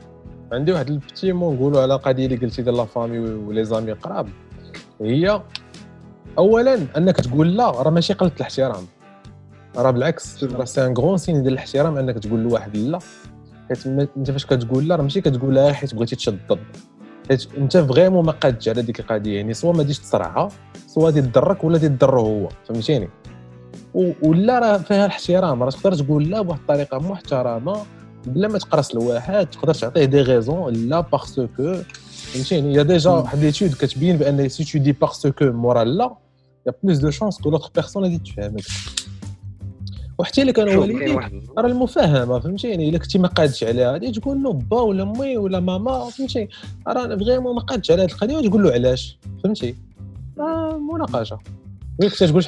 عندي 0.52 0.72
واحد 0.72 0.90
ال 0.90 0.97
petit 0.97 1.32
moment 1.34 1.56
نقولوا 1.56 1.82
على 1.82 1.96
قضية 1.96 2.26
اللي 2.26 2.38
قلتي 2.38 2.62
ديال 2.62 2.78
la 2.78 2.86
famille 2.86 3.20
و 3.20 3.66
les 3.66 3.77
amis 3.77 3.92
قراب. 3.92 4.30
هي 5.02 5.42
اولا 6.38 6.80
أنك 6.98 7.16
تقول 7.18 7.58
لا 7.58 7.72
راه 7.72 7.90
ماشي 7.90 8.14
قله 8.14 8.32
الاحترام. 8.38 8.84
راه 9.78 9.92
بالعكس 9.92 10.44
راه 10.44 10.66
c'est 10.66 10.86
un 10.86 10.94
grand 10.98 11.18
signe 11.18 11.42
ديال 11.44 11.54
الاحترام 11.54 11.98
أنك 11.98 12.20
تقول 12.20 12.40
لواحد 12.40 12.78
لا. 12.78 13.00
حيت 13.70 13.88
أنت 13.88 14.32
فاش 14.32 14.46
كتقول 14.46 14.88
لا 14.88 14.96
راه 14.96 15.04
ماشي 15.04 15.22
كتقولها 15.22 15.74
حيت 15.74 15.96
بغيتي 15.96 16.16
تشد 16.16 16.40
ضد 16.50 16.60
حيت 17.30 17.48
أنت 17.58 17.78
vraiment 17.78 18.26
ما 18.26 18.32
قادش 18.32 18.70
على 18.70 18.82
ديك 18.82 19.00
القضية 19.00 19.36
يعني 19.36 19.54
soit 19.54 19.74
ما 19.74 19.84
غاديش 19.84 20.00
تصرعها 20.00 20.48
soit 20.88 21.12
تضرك 21.12 21.64
ولا 21.64 21.78
تضرو 21.78 22.22
هو 22.22 22.50
فهمتيني؟ 22.68 23.10
ولا 24.24 24.60
راه 24.60 24.78
فيها 24.78 25.06
الاحترام 25.06 25.64
راه 25.64 25.70
تقدر 25.70 25.96
تقول 25.96 26.30
لا 26.30 26.42
بواحد 26.42 26.60
الطريقة 26.60 27.00
محترمة 27.00 27.82
بلا 28.30 28.48
ما 28.48 28.58
تقرص 28.58 28.92
الواحد 28.92 29.48
تقدر 29.50 29.74
تعطيه 29.74 30.06
des 30.06 30.22
raisons 30.22 30.74
لا 30.74 31.00
parce 31.00 31.30
que 31.30 31.48
فهمتيني؟ 32.34 32.74
y 32.74 32.84
a 32.84 32.88
déjà. 32.88 33.10
واحد 33.10 33.40
l'étude 33.40 33.74
كتبين 33.74 34.18
بأن 34.18 34.50
si 34.50 34.64
tu 34.64 34.80
dis 34.80 34.92
parce 34.92 35.25
que 35.25 35.46
مورا 35.46 35.84
لا 35.84 36.16
y 36.68 36.74
a 36.84 36.87
plus 36.87 36.98
de 36.98 37.10
chance 37.10 37.42
que 37.42 37.50
l'autre 37.50 37.72
personne 37.76 38.04
غادي 38.04 38.18
تفهمك 38.18 38.64
وحتى 40.20 40.42
إلا 40.42 40.52
كانوا 40.52 40.76
والديك 40.76 41.32
راه 41.58 41.68
المفاهمة 41.68 42.40
فهمتيني؟ 42.40 42.90
إلا 42.90 42.98
كنتي 42.98 43.20
ما 43.20 43.28
قادش 43.28 43.64
عليها 43.64 43.92
غادي 43.92 44.12
تقول 44.12 44.44
له 44.44 44.54
با 44.54 44.82
ولا 44.82 45.06
مي 45.06 45.38
ولا 45.38 45.60
maman 45.60 46.10
فهمتي 46.10 46.48
راه 46.88 47.16
vraiment 47.16 47.56
ما 47.56 47.62
قادش 47.62 47.92
على 47.92 48.04
هذه 48.04 48.12
القضية 48.12 48.38
وتقول 48.38 48.64
له 48.64 48.72
علاش؟ 48.72 49.20
فهمتي؟ 49.44 49.76
مناقشة. 50.92 51.38
oui 52.02 52.10
كنت 52.10 52.24
تقول 52.24 52.44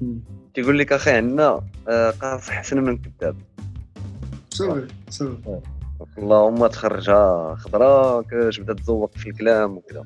مم. 0.00 0.20
كيقول 0.54 0.78
لك 0.78 0.92
أخي 0.92 1.10
عندنا 1.10 1.60
آه، 1.90 2.10
قاصح 2.10 2.56
احسن 2.58 2.78
من 2.82 2.98
كذاب 2.98 3.36
صافي 4.50 4.86
صافي 5.10 5.38
اللهم 6.18 6.66
تخرجها 6.66 7.54
خضراء 7.58 8.22
كتبدا 8.22 8.74
تزوق 8.74 9.16
في 9.16 9.30
الكلام 9.30 9.76
وكذا. 9.76 10.04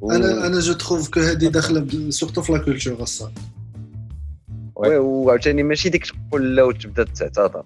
و- 0.00 0.12
أنا 0.12 0.46
أنا 0.46 0.60
جو 0.60 0.72
تخوف 0.72 1.08
كو 1.10 1.20
هادي 1.20 1.48
داخلة 1.48 2.10
سورتو 2.10 2.42
في 2.42 2.52
لا 2.52 2.58
كولتور 2.58 3.00
الصاد 3.00 3.38
وي 4.76 4.96
وعاوتاني 4.98 5.62
ماشي 5.62 5.88
ديك 5.88 6.06
تقول 6.06 6.56
لا 6.56 6.62
وتبدأ 6.62 7.04
تعتذر. 7.04 7.64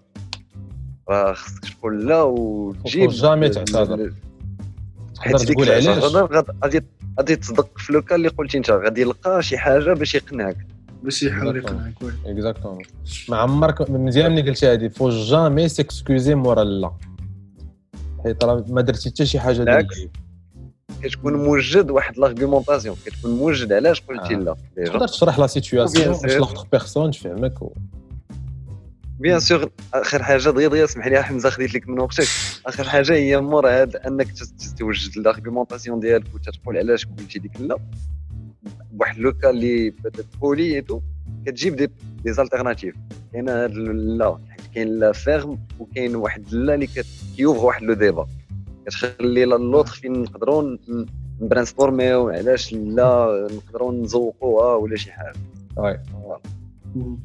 راه 1.09 1.33
خصك 1.33 1.65
تقول 1.79 2.07
لا 2.09 2.23
وتجيب. 2.23 3.11
جامي 3.11 3.49
تعتذر. 3.49 4.13
حيت 5.19 5.37
تقول 5.43 5.71
علاش؟ 5.71 6.05
غادي 6.65 6.81
غادي 7.19 7.37
تصدق 7.37 7.79
في 7.79 7.93
لوكا 7.93 8.15
اللي 8.15 8.29
قلتي 8.29 8.59
انت. 8.59 8.71
غادي 8.71 9.01
يلقى 9.01 9.43
شي 9.43 9.59
حاجة 9.59 9.93
باش 9.93 10.15
يقنعك. 10.15 10.67
باش 11.05 11.23
يحاول. 11.23 11.57
يقنعك 11.57 12.03
وي 12.03 12.13
اكزاكتومون 12.27 12.83
ما 13.29 13.37
عمرك 13.37 13.91
مزيان 13.91 14.33
ملي 14.33 14.43
قلت 14.43 14.65
هذه 14.65 14.89
faut 14.89 15.11
jamais 15.11 15.69
s'excuser 15.69 16.35
مورا 16.35 16.65
لا 16.65 16.93
حيت 18.25 18.45
راه 18.45 18.65
ما 18.69 18.81
درتي 18.81 19.11
حتى 19.11 19.27
شي 19.27 19.41
حاجة 19.41 19.55
ديال 19.57 19.65
بالعكس. 19.65 19.97
كتكون 21.03 21.35
موجد 21.35 21.91
واحد 21.91 22.19
l'argumentation 22.19 22.97
كتكون 23.07 23.31
موجد 23.31 23.73
علاش 23.73 24.01
قلتي 24.01 24.35
آه. 24.35 24.39
لا 24.39 24.57
تقدر 24.87 25.09
تشرح 25.09 25.39
la 25.39 25.47
situation 25.47 26.17
باش. 26.23 26.37
لاخر 26.37 26.67
personne 26.73 27.11
تفهمك. 27.11 27.55
bien 29.21 29.41
sûr 29.41 29.71
آخر 29.95 30.23
حاجة 30.23 30.51
دغيا 30.51 30.69
دغيا 30.69 30.85
اسمح 30.85 31.07
لي 31.07 31.23
حمزة 31.23 31.51
خديت 31.51 31.75
لك 31.75 31.89
من 31.89 32.01
وقتك 32.01 32.29
آخر 32.67 32.85
حاجة 32.85 33.13
هي 33.13 33.41
مور 33.41 33.69
هاد 33.69 33.97
أنك 33.97 34.29
توجد 34.79 35.19
l'argumentation 35.19 36.01
ديالك 36.01 36.35
وتتقول 36.35 36.77
علاش 36.77 37.07
قلتي 37.07 37.39
ديك 37.39 37.61
لا 37.61 37.79
بواحد 38.95 39.19
لوكا 39.19 39.51
اللي 39.51 39.93
بولي 40.41 40.75
ايتو 40.77 41.01
كتجيب 41.47 41.77
دي 41.77 41.91
دي 42.25 42.33
زالتيرناتيف 42.33 42.95
كاين 43.33 43.45
لا 44.19 44.39
كاين 44.75 44.89
لا 44.99 45.13
فيرم 45.13 45.59
وكاين 45.79 46.17
واحد 46.17 46.55
لا 46.55 46.75
اللي 46.75 46.89
كيوفر 47.37 47.65
واحد 47.67 47.83
لو 47.83 47.95
ديبا. 47.95 48.27
كتخلي 48.87 49.45
لا- 49.45 49.55
لوطر 49.57 49.93
فين 49.93 50.13
نقدروا 50.23 50.63
ن- 50.63 51.07
نبرانسفورميو 51.41 52.29
علاش 52.29 52.73
لا 52.73 53.49
نقدروا 53.53 53.93
نزوقوها 53.93 54.75
ولا 54.75 54.97
شي 54.97 55.13
حاجة. 55.13 55.33
مم. 56.95 57.19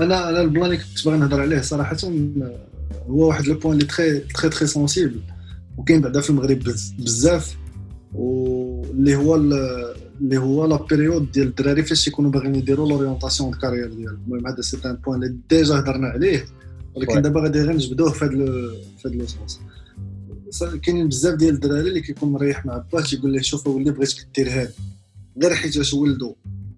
أنا 0.00 0.28
أنا 0.28 0.40
البلان 0.40 0.64
اللي 0.64 0.76
كنت 0.76 1.04
باغي 1.06 1.18
نهضر 1.18 1.40
عليه 1.40 1.60
صراحة 1.60 1.96
هو 3.08 3.28
واحد 3.28 3.46
لو 3.46 3.58
بوان 3.58 3.72
اللي 3.72 3.84
تري 3.86 4.18
تري 4.20 4.48
تري 4.50 4.66
سونسيبل 4.66 5.20
وكاين 5.76 6.00
بعدا 6.00 6.20
في 6.20 6.30
المغرب 6.30 6.58
بز- 6.58 6.92
بزاف 6.98 7.56
واللي 8.14 9.16
هو 9.16 9.34
ال- 9.36 9.96
اللي 10.20 10.38
هو 10.38 10.66
la 10.66 10.76
période 10.76 11.32
ديال 11.32 11.46
الدراري 11.48 11.82
فاش 11.82 12.08
يكونوا 12.08 12.30
باغيين 12.30 12.54
يديروا 12.54 12.88
l'orientation 12.88 13.50
de 13.50 13.58
carrière 13.58 13.92
ديالهم 13.94 14.18
المهم 14.26 14.46
هذا 14.46 14.60
c'est 14.60 14.76
un 14.84 14.96
point 14.96 15.22
اللي 15.22 15.36
déjà 15.50 15.78
هضرنا 15.78 16.08
عليه 16.08 16.44
ولكن. 16.94 17.22
دابا 17.22 17.40
غادي 17.40 17.60
غير 17.60 17.72
نجبدوه 17.76 18.12
في 18.12 18.24
هذا 18.24 18.34
في 18.98 19.08
هذا 19.08 19.14
le 19.14 19.26
sens 19.26 19.60
صا- 20.50 20.76
كاينين 20.76 21.08
بزاف 21.08 21.34
ديال 21.34 21.54
الدراري 21.54 21.88
اللي 21.88 22.00
كيكون 22.00 22.32
مريح 22.32 22.66
مع 22.66 22.84
باه 22.92 23.00
تيقول 23.02 23.32
له 23.32 23.40
شوف 23.42 23.66
ولي 23.66 23.90
بغيتك 23.90 24.26
دير 24.36 24.48
هذا 24.50 24.70
غير 25.42 25.54
حيت 25.54 25.94
ولدو 25.94 26.34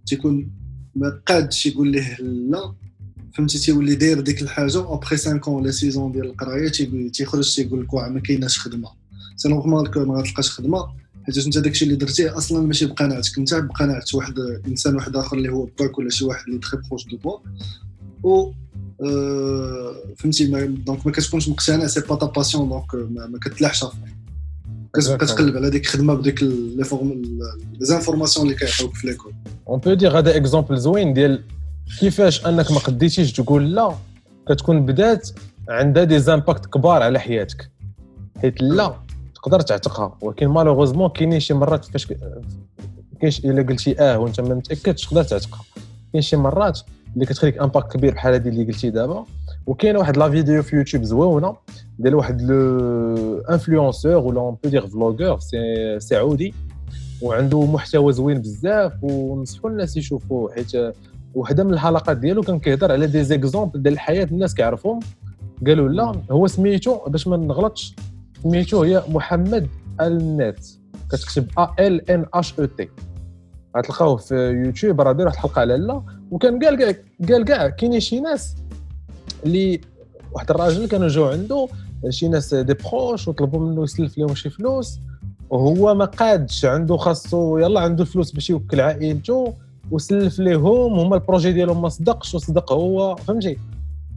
تيكون 0.06 0.50
ما 0.96 1.20
قادش 1.26 1.66
يقول 1.66 1.88
ليه 1.88 2.16
لا 2.20 2.74
فهمتي 3.34 3.58
تيولي 3.58 3.94
داير 3.94 4.20
ديك 4.20 4.42
الحاجة 4.42 4.92
ابخي 4.94 5.16
5 5.16 5.40
ولا 5.50 5.70
6 5.70 6.00
ans 6.00 6.12
ديال 6.12 6.24
القرايه 6.26 6.68
تيخرج 7.08 7.54
تيقول 7.54 7.82
لك 7.82 7.94
واه 7.94 8.08
ما 8.08 8.20
كايناش 8.20 8.58
خدمه 8.58 8.88
c'est 9.36 9.48
normal 9.48 9.90
que 9.90 10.04
ما 10.04 10.14
غتلقاش 10.20 10.50
خدمه 10.50 10.86
حيت 11.28 11.46
انت 11.46 11.58
داكشي 11.58 11.84
اللي 11.84 11.96
درتيه 11.96 12.36
أصلا 12.36 12.66
ماشي 12.66 12.86
بقناعتك. 12.86 13.38
انت 13.38 13.54
بقناعه 13.54 14.02
واحد 14.14 14.34
انسان 14.66 14.94
واحد 14.96 15.16
آخر 15.16 15.36
اللي 15.36 15.48
هو 15.52 15.68
باك 15.78 15.98
ولا 15.98 16.10
شي 16.10 16.24
واحد 16.24 16.44
اللي 16.48 16.58
très 16.58 16.76
proche 16.90 17.04
de 17.06 17.16
toi 17.16 17.38
و 18.22 18.50
آه، 19.04 19.94
فهمتي 20.16 20.48
ما- 20.50 20.64
donc 20.86 21.06
ما 21.06 21.12
كتكونش 21.12 21.48
مقتنع 21.48 21.86
c'est 21.86 22.00
pas 22.00 22.14
ta 22.16 22.26
passion 22.26 22.68
donc 22.68 22.94
ما, 22.94 23.26
كتلاحش 23.38 23.84
كتبقى. 25.18 25.34
تقلب 25.36 25.56
على 25.56 25.70
ديك 25.70 25.82
الخدمه 25.84 26.14
بديك 26.14 26.42
les 26.42 26.84
formes 26.84 27.12
les 27.12 27.86
informations 27.86 28.46
اللي 28.46 28.58
كيعطيوك 28.58 28.94
في 28.94 29.06
l'école 29.06 29.32
on 29.68 29.78
peut 29.78 29.94
dire 29.94 30.18
هذا 30.18 30.36
exemple 30.36 30.76
زوين 30.78 31.12
ديال 31.14 31.42
كيفاش 32.00 32.46
أنك 32.46 32.70
ما 32.70 32.78
قديتيش 32.78 33.32
تقول 33.32 33.74
لا 33.74 33.94
كتكون 34.48 34.86
بدات 34.86 35.28
عندها 35.68 36.04
des 36.04 36.18
impacts 36.18 36.66
كبار 36.66 37.02
على 37.02 37.20
حياتك. 37.20 37.70
حيت 38.42 38.62
لا 38.62 38.96
تقدر 39.42 39.60
تعتقها. 39.60 40.16
ولكن 40.20 40.46
malheureusement 40.46 41.08
كاينين 41.08 41.40
شي 41.40 41.54
مرات 41.54 41.84
فاش 41.84 42.12
كاينش 43.20 43.44
إلا 43.44 43.62
قلتي 43.62 44.00
آه 44.00 44.18
وأنت 44.18 44.40
ما 44.40 44.54
متاكدش 44.54 45.06
تقدر 45.06 45.22
تعتقها. 45.22 45.60
كاين 46.12 46.22
شي 46.22 46.36
مرات 46.36 46.80
اللي 47.14 47.26
كتخليك 47.26 47.58
impact 47.58 47.92
كبير 47.92 48.14
بحال 48.14 48.34
هذه 48.34 48.48
اللي 48.48 48.64
قلتي 48.64 48.90
دابا. 48.90 49.24
وكاين 49.66 49.96
واحد 49.96 50.16
la 50.16 50.30
vidéo 50.30 50.62
في 50.62 50.76
يوتيوب 50.76 51.02
زوينة 51.02 51.56
ديال 51.98 52.14
واحد 52.14 52.42
l'influenceur 52.42 54.16
ولا 54.16 54.40
on 54.40 54.56
peut 54.64 54.70
dire 54.70 54.86
vlogueur 54.86 55.38
c'est 55.38 56.00
سعودي. 56.00 56.54
وعنده 57.22 57.66
محتوى 57.66 58.12
زوين 58.12 58.38
بزاف 58.38 58.92
ونصحوا 59.02 59.70
الناس 59.70 59.96
يشوفوه 59.96 60.52
حيت 60.54 60.94
وحدة 61.34 61.64
من 61.64 61.74
الحلقات 61.74 62.16
ديالو 62.16 62.42
كان 62.42 62.58
كيهضر 62.58 62.92
على 62.92 63.06
des 63.06 63.24
exemples 63.24 63.82
ديال 63.82 63.94
الحياة 63.94 64.24
الناس 64.24 64.54
كيعرفهم 64.54 65.00
قالوا 65.66 65.88
لا 65.88 66.12
هو 66.30 66.46
سميتو 66.46 66.98
باش 67.06 67.26
ما 67.26 67.36
نغلطش. 67.36 67.94
سميتو 68.42 68.82
هي 68.82 69.02
محمد 69.08 69.68
النت. 70.00 70.58
كتكتب 71.10 71.46
A 71.58 71.68
L 71.78 72.10
N 72.10 72.26
H 72.34 72.58
O 72.58 72.64
T 72.64 72.88
غتلقاوه 73.76 74.16
في 74.16 74.34
يوتيوب 74.34 75.00
راه 75.00 75.12
داير 75.12 75.26
واحد 75.26 75.36
الحلقة 75.36 75.60
على 75.60 75.76
لا. 75.76 76.02
وكان 76.30 76.64
قال 76.64 76.76
كاع 76.76 76.94
قال 77.28 77.44
كاع 77.44 77.68
كاينين 77.68 78.00
شي 78.00 78.20
ناس 78.20 78.54
اللي 79.44 79.80
واحد 80.32 80.50
الراجل 80.50 80.88
كانوا 80.88 81.08
جاو 81.08 81.24
عنده 81.24 81.68
شي 82.10 82.28
ناس 82.28 82.54
des 82.54 82.74
proches 82.74 83.28
وطلبوا 83.28 83.60
منه 83.60 83.82
يسلف 83.82 84.18
لهم 84.18 84.34
شي 84.34 84.50
فلوس. 84.50 84.98
وهو 85.50 85.94
ما 85.94 86.04
قادش 86.04 86.64
عنده 86.64 86.96
خاصو 86.96 87.58
يلا 87.58 87.80
عنده 87.80 88.02
الفلوس 88.02 88.32
باش 88.32 88.50
يوكل 88.50 88.80
عائلته 88.80 89.54
وسلف 89.90 90.38
ليهم. 90.38 90.98
هما 90.98 91.16
ال 91.16 91.21
projet 91.21 91.52
ديالهم 91.52 91.82
ما 91.82 91.88
صدقش 91.88 92.34
وصدق 92.34 92.72
هو 92.72 93.16
فهمتي؟ 93.16 93.58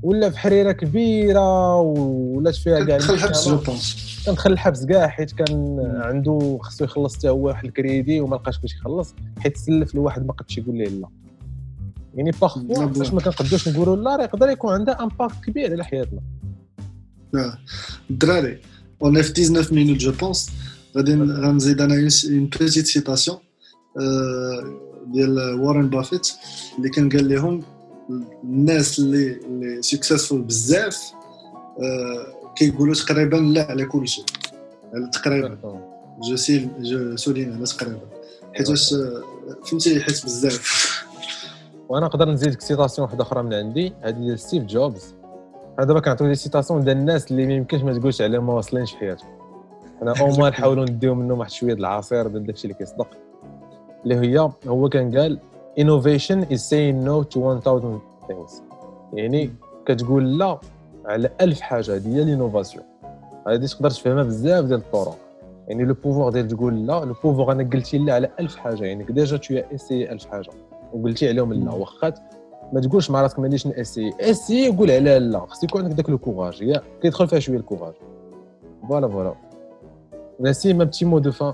ولا 0.03 0.29
في 0.29 0.39
حريرة 0.39 0.71
كبيرة 0.71 1.75
ولات 1.77 2.55
فيها 2.55 2.83
كاع 2.83 2.97
دخل 2.97 3.13
الحبس 3.13 3.45
المحكمة. 3.45 3.73
je 3.73 3.87
pense 3.87 4.21
كان 4.25 4.35
دخل 4.35 4.51
الحبس 4.51 4.85
كاع 4.85 5.07
حيت 5.07 5.31
كان 5.31 5.79
عنده 5.95 6.59
خصو 6.61 6.83
يخلص 6.85 7.15
حتى 7.15 7.29
هو 7.29 7.47
واحد 7.47 7.65
الكريدي 7.65 8.21
وما 8.21 8.35
لقاش 8.35 8.59
باش 8.59 8.75
يخلص 8.75 9.15
حيت 9.39 9.57
سلف 9.57 9.95
لواحد 9.95 10.25
ما 10.25 10.33
قدش 10.33 10.57
يقول 10.57 10.77
ليه 10.77 10.87
لا. 10.87 11.07
يعني 12.15 12.31
parfois 12.31 12.61
بلا. 12.61 12.93
فاش 12.93 13.13
ما 13.13 13.21
كنقدوش 13.21 13.67
نقولوا 13.69 13.95
لا 13.95 14.15
راه 14.15 14.23
يقدر 14.23 14.49
يكون 14.49 14.73
عندها 14.73 15.03
impact 15.03 15.35
كبير 15.45 15.71
على 15.71 15.83
حياتنا. 15.85 16.21
الدراري 18.09 18.61
on 19.03 19.21
fait 19.21 19.33
19 19.33 19.73
minutes 19.73 19.97
je 19.97 20.11
pense 20.11 20.51
غادي 20.97 21.15
غنزيد 21.15 21.81
أنا 21.81 21.93
une 21.95 22.45
petite 22.45 22.85
citation 22.85 23.37
ديال 25.07 25.59
وارن 25.59 25.89
بافيت 25.89 26.27
اللي 26.77 26.89
كان 26.89 27.09
قال 27.09 27.29
لهم 27.29 27.63
الناس 28.43 28.99
اللي 28.99 29.31
اللي 29.45 29.81
successful 29.81 30.41
بزاف 30.41 31.13
آه، 31.79 32.53
كيقولوا 32.55 32.95
تقريبا 32.95 33.35
لا 33.37 33.63
على 33.63 33.85
كل 33.85 34.07
شيء 34.07 34.25
تقريبا. 35.11 35.57
je 36.29 36.35
sais 36.35 36.69
je 36.79 37.15
souligne 37.15 37.53
على 37.53 37.65
تقريبا. 37.65 37.99
حيتاش 38.53 38.93
آه، 38.93 39.21
فهمتي 39.65 40.01
حيت 40.01 40.25
بزاف. 40.25 40.91
وأنا 41.89 42.05
نقدر 42.05 42.29
نزيدك 42.29 42.61
citation 42.61 43.07
واحدة 43.07 43.23
أخرى 43.23 43.43
من 43.43 43.53
عندي 43.53 43.93
هذه 44.01 44.13
ديال 44.13 44.39
ستيف 44.39 44.63
جوبز. 44.63 45.15
أنا 45.79 45.87
دابا 45.87 45.99
كنعطيو 45.99 46.27
des 46.27 46.35
citations 46.35 46.83
ديال 46.83 46.97
الناس 46.97 47.31
اللي 47.31 47.45
ما 47.45 47.53
يمكنش 47.53 47.81
ما 47.81 47.99
تقولش 47.99 48.21
عليهم 48.21 48.47
ما 48.47 48.53
واصلينش 48.53 48.91
في 48.91 48.97
حياتهم. 48.97 49.29
أنا 50.01 50.13
au 50.19 50.27
moins 50.27 50.51
نحاولوا 50.51 50.85
نديو 50.85 51.15
منهم 51.15 51.39
واحد 51.39 51.51
شوية 51.51 51.73
د 51.73 51.77
العصير 51.77 52.27
ديال 52.27 52.45
داكشي 52.45 52.63
اللي 52.63 52.73
كيصدق. 52.73 53.07
اللي 54.03 54.15
هي 54.15 54.49
هو 54.67 54.89
كان 54.89 55.17
قال 55.17 55.39
innovation 55.77 56.45
is 56.53 56.61
saying 56.69 57.03
no 57.03 57.23
to 57.23 57.39
1000 57.39 58.01
things. 58.27 58.61
يعني 59.13 59.49
كتقول 59.85 60.37
لا 60.37 60.57
على 61.05 61.29
ألف 61.41 61.61
حاجة 61.61 61.95
هذه 61.95 62.15
هي 62.15 62.21
ال 62.23 62.29
innovation 62.29 62.83
هذه 63.47 63.65
تقدر 63.65 63.89
تفهمها 63.89 64.23
بزاف 64.23 64.65
ديال 64.65 64.79
الطرق. 64.79 65.17
يعني 65.67 65.83
le 65.83 65.93
pouvoir 65.93 66.31
ديال 66.31 66.47
تقول 66.47 66.87
لا 66.87 67.05
le 67.05 67.13
pouvoir 67.23 67.51
أنا 67.51 67.69
قلتي 67.73 67.97
لا 67.97 68.13
على 68.13 68.29
ألف 68.39 68.55
حاجة 68.55 68.83
يعني 68.83 69.03
déjà 69.03 69.37
tu 69.37 69.55
essaies 69.75 70.11
ألف 70.11 70.25
حاجة 70.25 70.49
وقلتي 70.93 71.29
عليهم 71.29 71.53
لا. 71.53 71.71
واخا 71.71 72.13
ما 72.73 72.81
تقولش 72.81 73.11
مع 73.11 73.21
راسك 73.21 73.39
مانيش 73.39 73.67
ناسي 73.67 74.11
اسي 74.19 74.69
قول 74.69 74.91
عليها 74.91 75.19
لا. 75.19 75.39
خص 75.39 75.63
يكون 75.63 75.83
عندك 75.83 75.95
داك 75.95 76.09
le 76.09 76.17
courage 76.17 76.63
هي 76.63 76.81
كيدخل 77.01 77.27
فيها 77.27 77.39
شوية 77.39 77.57
ال 77.57 77.62
courage 77.62 77.93
فوالا 78.89 79.07
فوالا. 79.07 79.33
ناسي 80.39 80.73
ما 80.73 80.83
بتي 80.83 81.05
مو 81.05 81.19
دو 81.19 81.31
فان 81.31 81.53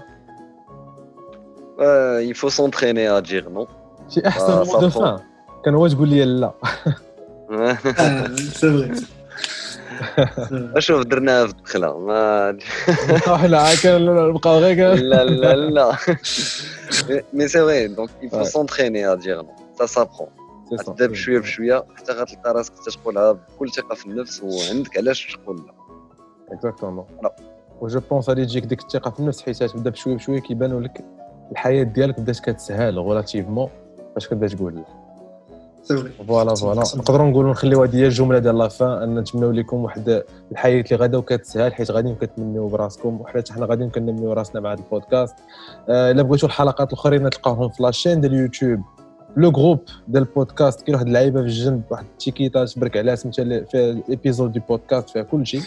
Euh, 1.79 2.23
il 2.31 2.33
faut 2.41 2.49
s'entraîner 2.49 3.05
à 3.05 3.21
dire 3.21 3.45
non. 3.55 3.67
شي 4.09 4.27
أحسن 4.27 4.51
آه، 4.51 4.63
مو 4.63 4.79
دو 4.79 4.89
صافون. 4.89 5.17
فان 5.17 5.19
كان 5.65 5.75
هو 5.75 5.87
تقول 5.87 6.09
لي 6.09 6.25
لا. 6.25 6.53
سي 8.35 8.71
فري 8.71 8.91
شوف 10.79 11.03
درناها 11.05 11.47
في 11.47 11.51
الدخلة 11.53 11.99
ما 11.99 12.51
لا 13.47 13.75
كان 13.83 14.05
نبقاو 14.29 14.59
غير. 14.59 14.93
لا 14.93 15.23
لا 15.23 15.55
لا 15.55 15.95
مي 17.33 17.47
سي 17.47 17.59
فري 17.59 17.87
دونك 17.87 18.09
non. 18.09 18.45
Ça 19.79 19.87
s'apprend. 19.87 20.29
سي 20.69 20.77
صا. 20.77 20.83
تبدا 20.83 21.07
بشويه 21.07 21.39
بشويه 21.39 21.85
حتى 21.95 22.11
غتلقى 22.11 22.53
راسك 22.53 22.73
تقولها 22.73 23.31
بكل 23.31 23.69
ثقه 23.71 23.95
في 23.95 24.05
النفس 24.05 24.43
وعندك 24.43 24.97
علاش 24.97 25.37
تقول 25.43 25.57
لا 25.57 25.73
Exactement 26.55 27.05
لا. 27.23 27.35
و 27.81 27.87
je 27.87 27.99
pense 28.11 28.29
غادي 28.29 28.45
تجيك 28.45 28.65
ديك 28.65 28.79
الثقه 28.81 29.11
في 29.11 29.19
النفس 29.19 29.41
حيت 29.41 29.63
تبدا 29.63 29.89
بشويه 29.89 30.15
بشويه 30.15 30.39
كيبانوا 30.39 30.81
لك 30.81 31.05
الحياة 31.51 31.83
ديالك 31.83 32.19
بدات 32.19 32.39
كتسهل 32.39 32.99
relativement 32.99 33.69
فاش 34.17 34.27
كتبدا 34.27 34.47
تقول؟ 34.47 34.83
Voilà 36.27 36.55
voilà. 36.55 36.81
نقدروا 36.95 37.27
نقولوا 37.27 37.51
نخليو 37.51 37.83
هذه 37.83 37.95
هي 37.95 38.05
الجملة 38.05 38.39
ديال 38.39 38.57
la 38.57 38.75
fin 38.75 39.01
أن 39.01 39.19
نتمنوا 39.19 39.53
لكم 39.53 39.77
واحد 39.77 40.23
الحياة 40.51 40.83
اللي 40.91 40.95
غدا 40.95 41.17
وكتسهل 41.17 41.73
حيت 41.73 41.91
غادي 41.91 42.15
كتمنيو 42.15 42.67
براسكم 42.67 43.21
وحنا 43.21 43.41
حتى 43.41 43.53
حنا 43.53 43.65
غادي 43.65 43.87
كنميو 43.87 44.33
راسنا 44.33 44.61
مع 44.61 44.73
هذا 44.73 44.79
البودكاست. 44.79 45.35
آه، 45.89 46.11
إلا 46.11 46.23
بغيتوا 46.23 46.49
الحلقات 46.49 46.93
الأخرين 46.93 47.29
تلقاوهم 47.29 47.69
في 47.69 47.83
la 47.83 47.93
chaîne 47.93 48.21
ديال 48.21 48.33
اليوتيوب 48.33 48.79
le 49.37 49.51
groupe 49.51 49.79
ديال 50.07 50.23
البودكاست 50.23 50.81
كاين 50.81 50.95
واحد 50.95 51.07
اللعيبة 51.07 51.41
في 51.41 51.47
الجنب 51.47 51.81
واحد 51.89 52.05
التيكيتا 52.05 52.65
تبرك 52.65 52.97
عليها 52.97 53.15
سميتها 53.15 53.63
فيها 53.63 53.91
ال 53.91 53.98
épisodes 53.98 54.51
des 54.51 54.61
podcasts 54.69 55.09
فيها 55.09 55.23
كل 55.23 55.47
شيء. 55.47 55.61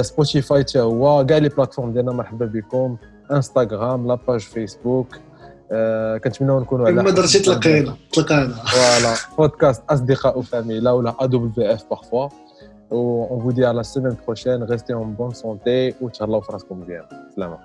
سبوتيفاي 0.00 0.60
حتى 0.60 0.80
هو. 0.80 1.26
كاع 1.26 1.38
لي 1.38 1.48
بلاتفورم 1.48 1.92
ديالنا 1.92 2.12
مرحبا 2.12 2.46
بكم. 2.46 2.96
انستغرام 3.32 4.06
لاباج 4.06 4.40
فيسبوك 4.40 5.06
آه، 5.71 6.17
كنتمنوا 6.17 6.59
نكونوا 6.59 6.85
على 6.87 6.95
ما 7.03 7.11
درتي 7.11 7.21
حسب- 7.39 7.41
تلقينا 7.45 7.95
تلقانا 8.13 8.55
Voilà, 8.55 9.19
podcast 9.41 9.79
أصدقاء 9.89 10.39
وفاميلا 10.39 10.91
ولا 10.91 11.11
AWF 11.11 11.81
parfois. 11.95 12.29
On 12.91 13.37
vous 13.43 13.53
dit 13.57 13.63
à 13.63 13.73
la 13.73 13.83
semaine 13.93 14.15
prochaine, 14.25 14.61
restez 14.63 14.93
en 14.93 15.05
bonne 15.19 15.33
santé 15.33 15.93
وتهلاو 16.01 16.41
في 16.41 16.51
راسكم 16.51 16.79
مزيان. 16.81 17.03
سلامة. 17.35 17.57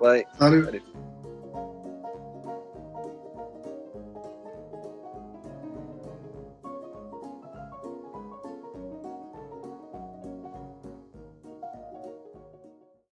باي 0.00 0.24
سالو 0.40 0.66